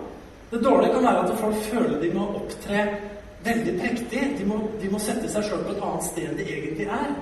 Det 0.53 0.63
dårlige 0.63 0.93
kan 0.93 1.05
være 1.05 1.21
at 1.23 1.38
folk 1.43 1.62
føler 1.67 2.01
de 2.01 2.09
må 2.15 2.25
opptre 2.39 2.81
veldig 3.45 3.75
prektig. 3.83 4.23
De 4.39 4.49
må, 4.49 4.57
de 4.81 4.89
må 4.89 5.03
sette 5.05 5.29
seg 5.29 5.45
sjøl 5.45 5.63
på 5.67 5.75
et 5.75 5.86
annet 5.86 6.09
sted 6.09 6.27
enn 6.31 6.41
de 6.41 6.49
egentlig 6.55 6.89
er. 6.97 7.13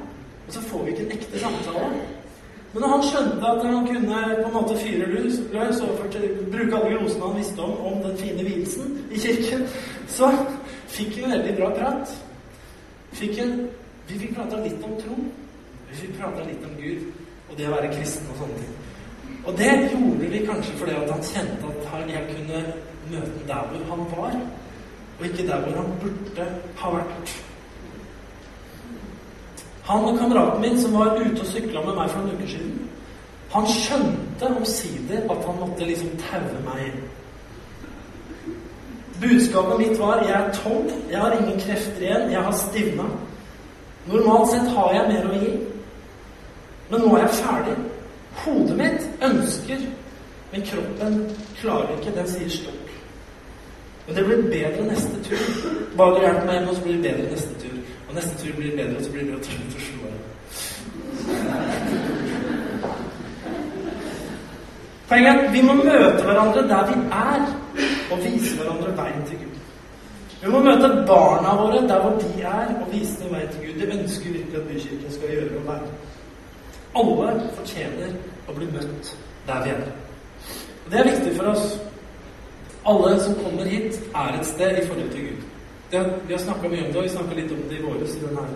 Og 0.47 0.55
så 0.55 0.63
får 0.71 0.83
vi 0.85 0.95
ikke 0.95 1.05
en 1.09 1.13
ekte 1.17 1.43
samtale. 1.43 1.91
Men 2.71 2.85
når 2.85 2.93
han 2.95 3.05
skjønte 3.09 3.51
at 3.51 3.65
han 3.67 3.87
kunne 3.87 4.19
på 4.39 4.47
en 4.47 4.55
måte 4.55 4.77
fyre 4.79 5.07
løs, 5.11 5.81
og 5.83 5.97
bruke 6.51 6.77
alle 6.79 6.95
glosene 6.95 7.27
han 7.27 7.39
visste 7.41 7.65
om 7.67 7.73
om 7.91 8.03
den 8.05 8.17
fine 8.23 8.45
vielsen 8.47 8.93
i 9.11 9.19
kirken, 9.19 9.65
så 10.07 10.31
fikk 10.95 11.17
en 11.21 11.33
veldig 11.35 11.55
bra 11.59 11.71
prat. 11.77 12.13
Fikk 13.17 13.41
en, 13.43 13.57
vi 14.07 14.19
fikk 14.21 14.37
prata 14.37 14.59
litt 14.63 14.83
om 14.87 14.95
tro. 15.01 15.17
Vi 15.89 15.99
fikk 16.03 16.15
prata 16.19 16.45
litt 16.47 16.63
om 16.67 16.77
Gud 16.79 17.09
og 17.51 17.57
det 17.59 17.67
å 17.67 17.73
være 17.75 17.91
kristen 17.91 18.29
og 18.31 18.37
sånne 18.39 18.59
ting. 18.61 18.75
Og 19.41 19.57
det 19.57 19.71
gjorde 19.91 20.29
vi 20.31 20.43
kanskje 20.47 20.75
fordi 20.79 20.93
han 20.95 21.23
kjente 21.27 21.71
at 21.91 22.11
jeg 22.13 22.27
kunne 22.29 22.59
møte 23.11 23.31
ham 23.31 23.47
der 23.47 23.71
hvor 23.71 23.87
han 23.89 24.03
var, 24.11 24.35
og 25.19 25.25
ikke 25.25 25.47
der 25.47 25.63
hvor 25.65 25.79
han 25.81 25.89
burde 26.03 26.45
ha 26.81 26.91
vært. 26.95 27.33
Han 29.89 30.05
og 30.07 30.19
kameraten 30.19 30.61
min 30.61 30.79
som 30.79 30.93
var 30.93 31.17
ute 31.19 31.41
og 31.41 31.47
sykla 31.47 31.83
med 31.85 31.97
meg 31.97 32.13
for 32.13 32.23
noen 32.23 32.37
uker 32.37 32.53
siden, 32.53 32.77
han 33.51 33.67
skjønte 33.67 34.53
omsider 34.55 35.25
at 35.33 35.41
han 35.47 35.59
måtte 35.59 35.87
liksom 35.89 36.13
taue 36.21 36.61
meg 36.69 36.85
inn. 36.87 37.01
Budskapet 39.21 39.77
mitt 39.77 39.99
var 39.99 40.23
jeg 40.25 40.33
er 40.33 40.53
tom, 40.53 40.87
jeg 41.11 41.19
har 41.19 41.31
ingen 41.37 41.59
krefter 41.59 42.01
igjen, 42.01 42.31
jeg 42.31 42.41
har 42.41 42.55
stivna. 42.57 43.03
Normalt 44.07 44.49
sett 44.49 44.69
har 44.73 44.93
jeg 44.95 45.09
mer 45.11 45.27
å 45.29 45.41
gi, 45.43 45.51
men 46.89 47.03
nå 47.03 47.11
er 47.15 47.21
jeg 47.27 47.35
ferdig. 47.43 47.75
Hodet 48.41 48.77
mitt 48.79 49.25
ønsker, 49.27 49.83
men 50.51 50.65
kroppen 50.65 51.19
klarer 51.59 51.93
ikke. 51.99 52.15
Den 52.15 52.27
sier 52.31 52.49
stopp. 52.49 52.89
Men 54.07 54.15
det 54.17 54.25
blir 54.25 54.41
bedre 54.49 54.87
neste 54.89 55.23
tur. 55.27 55.45
Bare 55.97 56.15
du 56.15 56.21
hjelper 56.25 56.45
meg 56.47 56.55
hjem, 56.57 56.69
og 56.69 56.75
så 56.75 56.81
blir 56.87 56.97
det 56.97 57.03
bedre 57.11 57.31
neste 57.31 57.53
tur. 57.61 57.77
Og 58.09 58.15
neste 58.17 58.33
tur 58.41 58.53
blir 58.57 58.75
bedre, 58.75 58.97
og 58.97 59.03
så 59.05 59.11
blir 59.11 59.21
det 59.21 59.31
bedre 59.31 59.43
til 59.45 59.55
å 59.61 59.85
slå 59.85 60.01
igjen. 60.09 60.21
Poenget 65.11 65.29
er 65.31 65.45
at 65.45 65.53
vi 65.53 65.61
må 65.67 65.73
møte 65.75 66.23
hverandre 66.25 66.61
der 66.67 66.87
vi 66.89 66.97
er, 67.21 67.41
og 68.11 68.23
vise 68.23 68.55
hverandre 68.57 68.95
veien 68.97 69.27
til 69.27 69.37
Gud. 69.43 69.59
Vi 70.41 70.49
må 70.49 70.59
møte 70.65 70.89
barna 71.07 71.53
våre 71.59 71.81
der 71.87 72.01
hvor 72.01 72.17
de 72.21 72.41
er, 72.41 72.73
og 72.81 72.87
vise 72.93 73.19
dem 73.23 73.35
veien 73.35 73.51
til 73.53 73.67
Gud. 73.67 73.79
Det 73.81 73.99
ønsker 73.99 74.33
virkelig 74.37 74.57
at 74.61 74.67
Bykirken 74.67 75.13
skal 75.17 75.35
gjøre 75.35 75.59
og 75.59 75.67
være. 75.67 75.91
Alle 77.01 77.49
fortjener 77.55 78.15
å 78.49 78.55
bli 78.57 78.67
møtt 78.73 79.15
der 79.47 79.63
vi 79.63 79.69
er. 79.75 79.87
Og 80.85 80.91
Det 80.91 80.99
er 80.99 81.09
viktig 81.11 81.35
for 81.37 81.53
oss. 81.53 81.79
Alle 82.85 83.19
som 83.21 83.35
kommer 83.43 83.63
hit, 83.69 83.99
er 84.15 84.39
et 84.39 84.45
sted 84.45 84.77
i 84.77 84.85
forhold 84.87 85.09
til 85.11 85.27
Gud. 85.27 85.43
Det, 85.91 86.05
vi 86.27 86.33
har 86.33 86.39
snakka 86.39 86.67
mye 86.67 86.85
om 86.85 86.93
det, 86.93 86.97
og 86.97 87.03
vi 87.03 87.09
snakka 87.09 87.35
litt 87.35 87.51
om 87.51 87.63
det 87.69 87.77
i 87.77 87.83
våres 87.83 88.15
i 88.15 88.23
denne 88.25 88.47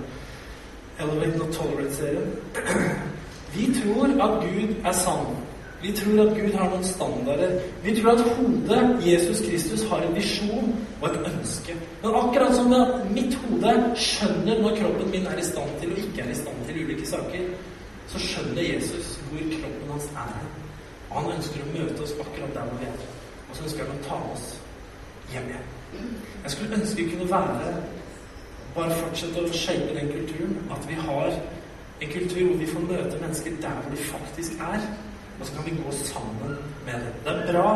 Elevate 0.99 1.37
Not 1.37 1.53
Tolerate-serien. 1.53 2.31
Vi 3.55 3.73
tror 3.73 4.05
at 4.23 4.43
Gud 4.43 4.75
er 4.85 4.91
sann. 4.91 5.35
Vi 5.85 5.91
tror 5.93 6.21
at 6.23 6.37
Gud 6.37 6.53
har 6.57 6.69
noen 6.71 6.85
standarder. 6.87 7.59
Vi 7.83 7.91
tror 7.95 8.15
at 8.15 8.21
hodet, 8.37 8.79
Jesus 9.05 9.41
Kristus, 9.45 9.83
har 9.89 10.01
en 10.01 10.15
visjon 10.17 10.71
og 11.01 11.05
et 11.11 11.27
ønske. 11.29 11.75
Men 12.01 12.17
akkurat 12.21 12.55
som 12.57 12.73
at 12.73 13.03
mitt 13.13 13.37
hode 13.43 13.73
skjønner 14.01 14.63
når 14.63 14.79
kroppen 14.79 15.11
min 15.13 15.29
er 15.29 15.37
i 15.37 15.45
stand 15.45 15.77
til 15.83 15.93
og 15.93 16.01
ikke 16.01 16.25
er 16.25 16.33
i 16.33 16.39
stand 16.41 16.65
til 16.65 16.81
ulike 16.81 17.05
saker, 17.11 17.45
så 18.09 18.23
skjønner 18.23 18.65
Jesus 18.65 19.13
hvor 19.29 19.45
kroppen 19.53 19.93
hans 19.93 20.09
er. 20.25 20.33
Og 21.11 21.15
han 21.21 21.31
ønsker 21.37 21.61
å 21.61 21.71
møte 21.75 22.01
oss 22.07 22.17
akkurat 22.25 22.57
der 22.57 22.67
hvor 22.71 22.81
vi 22.81 22.89
er. 22.89 23.07
Og 23.45 23.53
så 23.53 23.69
ønsker 23.69 23.85
han 23.85 24.01
å 24.01 24.03
ta 24.09 24.21
oss 24.33 24.51
hjem 25.35 25.53
igjen. 25.53 25.71
Jeg 26.43 26.57
skulle 26.57 26.81
ønske 26.81 27.03
vi 27.03 27.09
kunne 27.13 27.31
være 27.37 27.73
bare 28.75 29.01
fortsette 29.05 29.45
å 29.45 29.53
shape 29.53 29.93
den 29.93 30.15
kulturen. 30.17 30.57
At 30.73 30.89
vi 30.89 30.97
har 30.97 31.29
en 31.35 32.15
kultur 32.17 32.41
hvor 32.47 32.61
vi 32.63 32.73
får 32.73 32.93
møte 32.93 33.19
mennesker 33.21 33.61
der 33.61 33.83
hvor 33.83 33.93
de 33.93 34.07
faktisk 34.15 34.63
er. 34.73 34.95
Og 35.39 35.45
så 35.45 35.53
kan 35.55 35.65
vi 35.65 35.77
gå 35.77 35.91
sammen 35.91 36.57
med 36.85 36.93
det. 36.93 37.13
Det 37.25 37.31
er 37.33 37.51
bra. 37.51 37.69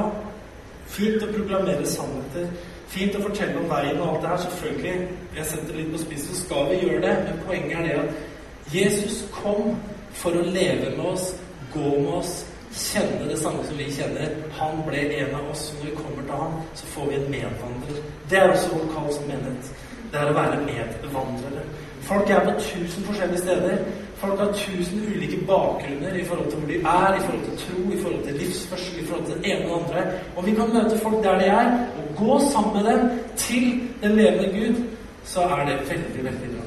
Fint 0.90 1.24
å 1.24 1.32
proklamere 1.34 1.86
sannheter. 1.88 2.52
Fint 2.90 3.16
å 3.16 3.22
fortelle 3.22 3.60
om 3.62 3.70
veien 3.70 4.00
og 4.02 4.14
alt 4.14 4.24
det 4.24 4.30
her. 4.32 4.44
Selvfølgelig, 4.46 4.94
jeg 5.38 5.50
setter 5.52 5.78
litt 5.78 5.92
på 5.94 6.04
spissen, 6.04 6.36
så 6.36 6.46
skal 6.46 6.70
vi 6.72 6.80
gjøre 6.84 7.02
det. 7.06 7.16
Men 7.28 7.44
poenget 7.46 7.78
er 7.78 7.88
det 7.88 7.98
at 8.04 8.74
Jesus 8.74 9.22
kom 9.36 9.76
for 10.18 10.36
å 10.38 10.46
leve 10.46 10.96
med 10.96 11.06
oss, 11.12 11.34
gå 11.74 11.92
med 12.00 12.16
oss, 12.20 12.34
kjenne 12.74 13.30
det 13.30 13.38
samme 13.42 13.64
som 13.66 13.78
vi 13.78 13.90
kjenner. 13.94 14.34
Han 14.58 14.82
ble 14.88 15.04
en 15.20 15.36
av 15.38 15.52
oss. 15.52 15.70
Når 15.78 15.90
vi 15.90 15.96
kommer 16.00 16.26
til 16.26 16.42
ham, 16.42 16.58
så 16.82 16.90
får 16.96 17.12
vi 17.12 17.20
en 17.20 17.30
medvandrer. 17.36 18.02
Det 18.30 18.42
er 18.42 18.50
også 18.54 18.74
vårt 18.74 18.92
kall 18.96 19.14
som 19.14 19.30
menighet. 19.30 19.72
Det 20.10 20.22
er 20.22 20.32
å 20.32 20.38
være 20.38 20.62
medvandrere. 20.66 21.66
Folk 22.10 22.30
er 22.34 22.46
på 22.46 22.56
tusen 22.58 23.06
forskjellige 23.06 23.44
steder. 23.44 23.82
Folk 24.20 24.40
har 24.40 24.52
tusen 24.54 25.04
ulike 25.08 25.38
bakgrunner 25.48 26.14
i 26.16 26.26
forhold 26.26 26.50
til 26.50 26.60
hvor 26.60 26.68
de 26.68 26.76
er, 26.76 27.16
i 27.16 27.20
forhold 27.26 27.44
til 27.46 27.58
tro, 27.64 27.92
i 27.92 28.02
forhold 28.02 28.24
til 28.24 28.34
livsførsel, 28.36 29.00
i 29.00 29.06
forhold 29.06 29.26
til 29.26 29.36
det 29.36 29.52
ene 29.52 29.72
og 29.72 29.82
andre. 29.82 30.04
Og 30.36 30.46
vi 30.46 30.52
kan 30.56 30.74
møte 30.74 30.98
folk 31.04 31.24
der 31.24 31.40
de 31.40 31.46
er, 31.46 31.68
og 31.98 32.04
gå 32.18 32.40
sammen 32.52 32.74
med 32.78 32.92
dem 32.92 33.10
til 33.36 33.82
den 34.04 34.16
levende 34.16 34.50
Gud. 34.58 34.84
Så 35.24 35.42
er 35.42 35.66
det 35.66 35.80
veldig, 35.92 36.24
veldig 36.24 36.50
bra. 36.56 36.66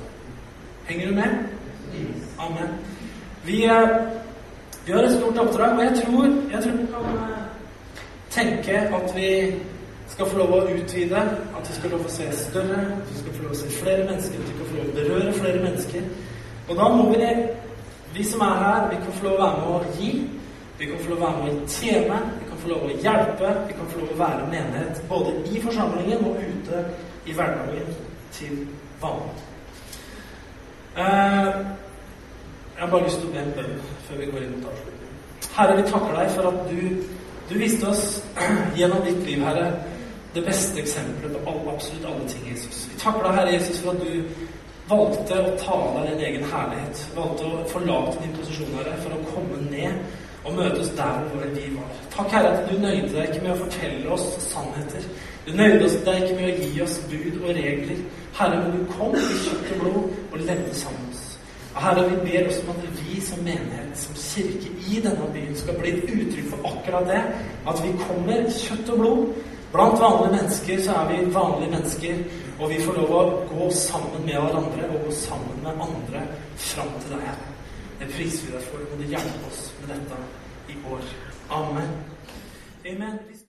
Henger 0.89 1.09
du 1.09 1.15
med? 1.15 1.31
Amen. 2.39 2.69
Vi, 3.45 3.65
eh, 3.65 3.89
vi 4.87 4.93
har 4.93 5.03
et 5.03 5.13
stort 5.19 5.39
oppdrag, 5.39 5.79
og 5.79 5.85
jeg 5.85 6.03
tror, 6.05 6.25
jeg 6.53 6.63
tror 6.63 6.73
vi 6.73 6.87
kan 6.87 7.05
eh, 7.17 7.43
tenke 8.31 8.73
at 8.73 9.17
vi 9.17 9.55
skal 10.09 10.27
få 10.27 10.39
lov 10.39 10.53
å 10.53 10.67
utvide, 10.77 11.21
at 11.57 11.69
vi 11.69 11.75
skal 11.75 11.91
lov 11.91 12.05
å 12.07 12.13
se 12.13 12.27
større, 12.37 12.81
at 12.97 13.09
vi 13.11 13.19
skal 13.19 13.33
få 13.37 13.43
lov 13.43 13.55
å 13.55 13.61
se 13.61 13.71
flere 13.79 14.05
mennesker, 14.09 14.39
at 14.41 14.49
vi 14.49 14.55
skal 14.55 14.71
få 14.71 14.77
lov 14.77 14.91
å 14.91 14.97
berøre 14.99 15.33
flere 15.33 15.63
mennesker. 15.63 16.03
Og 16.69 16.77
da 16.79 16.89
må 16.89 17.09
vi, 17.11 17.29
vi 18.15 18.25
som 18.25 18.45
er 18.47 18.55
her, 18.63 18.89
vi 18.91 19.01
kan 19.03 19.13
få 19.19 19.27
lov 19.27 19.35
å 19.35 19.43
være 19.43 19.61
med 19.61 19.69
å 19.75 19.97
gi. 19.99 20.13
Vi 20.79 20.89
kan 20.91 20.99
få 21.03 21.13
lov 21.13 21.19
å 21.19 21.27
være 21.27 21.45
med 21.45 21.63
å 21.63 21.69
tjene. 21.71 22.19
Vi 22.41 22.49
kan 22.51 22.61
få 22.63 22.73
lov 22.73 22.85
å 22.87 22.99
hjelpe. 23.05 23.55
Vi 23.69 23.79
kan 23.79 23.91
få 23.93 24.03
lov 24.03 24.13
å 24.15 24.21
være 24.23 24.51
menighet 24.51 25.03
både 25.09 25.35
i 25.51 25.63
forsamlingen 25.63 26.27
og 26.31 26.43
ute 26.43 26.85
i 27.27 27.37
hverdagen 27.37 27.97
til 28.33 28.67
vanlig. 29.03 29.49
Eh, 30.97 31.53
jeg 32.73 32.81
har 32.81 32.91
bare 32.91 33.05
lyst 33.05 33.21
til 33.21 33.29
å 33.29 33.33
be 33.33 33.43
en 33.43 33.55
bønn 33.57 33.77
før 34.09 34.19
vi 34.21 34.31
går 34.33 34.45
inn 34.45 34.55
mot 34.57 34.71
avslutningen. 34.73 35.19
Herre, 35.53 35.77
vi 35.79 35.85
takker 35.89 36.17
deg 36.19 36.33
for 36.35 36.49
at 36.51 36.63
du, 36.71 36.81
du 37.51 37.55
viste 37.61 37.89
oss 37.89 38.05
gjennom 38.79 39.05
ditt 39.07 39.23
liv, 39.27 39.45
Herre, 39.45 39.69
det 40.35 40.45
beste 40.47 40.81
eksempelet 40.81 41.37
på 41.37 41.53
alle, 41.53 41.75
absolutt 41.75 42.09
alle 42.09 42.29
ting, 42.29 42.45
Jesus. 42.51 42.87
Vi 42.93 42.99
takker 43.01 43.27
deg, 43.27 43.39
Herre 43.39 43.55
Jesus, 43.55 43.81
for 43.85 43.93
at 43.93 44.03
du 44.03 44.49
valgte 44.91 45.39
å 45.39 45.55
ta 45.61 45.77
av 45.77 46.01
deg 46.01 46.11
din 46.11 46.27
egen 46.29 46.49
herlighet, 46.51 47.05
valgte 47.17 47.47
å 47.47 47.63
forlate 47.71 48.23
din 48.23 48.37
posisjon 48.37 48.77
her 48.79 48.93
for 49.05 49.15
å 49.17 49.25
komme 49.31 49.61
ned 49.71 50.03
og 50.43 50.57
møte 50.59 50.81
oss 50.83 50.91
der 50.99 51.21
hvor 51.31 51.45
vi 51.55 51.69
var. 51.77 51.91
Takk, 52.15 52.33
Herre, 52.35 52.55
at 52.57 52.71
du 52.71 52.79
nøyde 52.83 53.13
deg 53.13 53.29
ikke 53.31 53.45
med 53.45 53.53
å 53.55 53.61
fortelle 53.63 54.17
oss 54.17 54.27
sannheter. 54.49 55.05
Du 55.47 55.53
nøyde 55.59 55.91
deg 56.07 56.25
ikke 56.25 56.39
med 56.39 56.49
å 56.49 56.67
gi 56.67 56.83
oss 56.83 56.97
bud 57.11 57.39
og 57.43 57.53
regler. 57.59 58.03
Herre, 58.39 58.59
men 58.63 58.75
du 58.75 58.93
kom 58.97 59.15
i 59.15 59.23
kjøtt 59.45 59.71
og 59.77 59.85
blod 59.85 60.03
og 60.33 60.43
levde 60.43 60.75
sammen 60.75 61.07
med 61.07 61.15
oss. 61.15 61.29
Herre, 61.73 62.05
vi 62.11 62.19
ber 62.27 62.51
oss 62.51 62.61
om 62.65 62.75
at 62.75 62.85
vi 62.99 63.21
som 63.25 63.47
menighet, 63.47 63.95
som 63.97 64.19
kirke 64.19 64.75
i 64.91 65.01
denne 65.05 65.31
byen, 65.33 65.57
skal 65.57 65.79
bli 65.79 65.95
et 65.95 66.11
uttrykk 66.11 66.51
for 66.51 66.71
akkurat 66.73 67.09
det. 67.09 67.23
At 67.71 67.83
vi 67.85 67.95
kommer 68.03 68.47
kjøtt 68.59 68.93
og 68.93 69.03
blod. 69.05 69.27
Blant 69.73 70.01
vanlige 70.03 70.35
mennesker 70.37 70.83
så 70.85 70.99
er 71.01 71.07
vi 71.09 71.35
vanlige 71.35 71.71
mennesker. 71.73 72.25
Og 72.61 72.71
vi 72.71 72.79
får 72.85 72.99
lov 73.01 73.13
å 73.17 73.23
gå 73.51 73.71
sammen 73.75 74.27
med 74.27 74.37
hverandre 74.37 74.89
og 74.93 75.07
gå 75.07 75.15
sammen 75.17 75.63
med 75.65 75.83
andre 75.87 76.25
fram 76.57 76.93
til 77.01 77.17
deg, 77.17 77.49
Det 77.99 78.09
priser 78.17 78.47
vi 78.47 78.53
deg 78.57 78.65
for. 78.67 78.79
Må 78.91 78.97
du 78.99 79.05
hjelpe 79.07 79.47
oss 79.51 79.73
med 79.81 79.95
dette 79.95 80.17
i 80.69 80.79
år. 80.91 81.05
Amen. 81.51 81.93
Amen. 82.87 83.32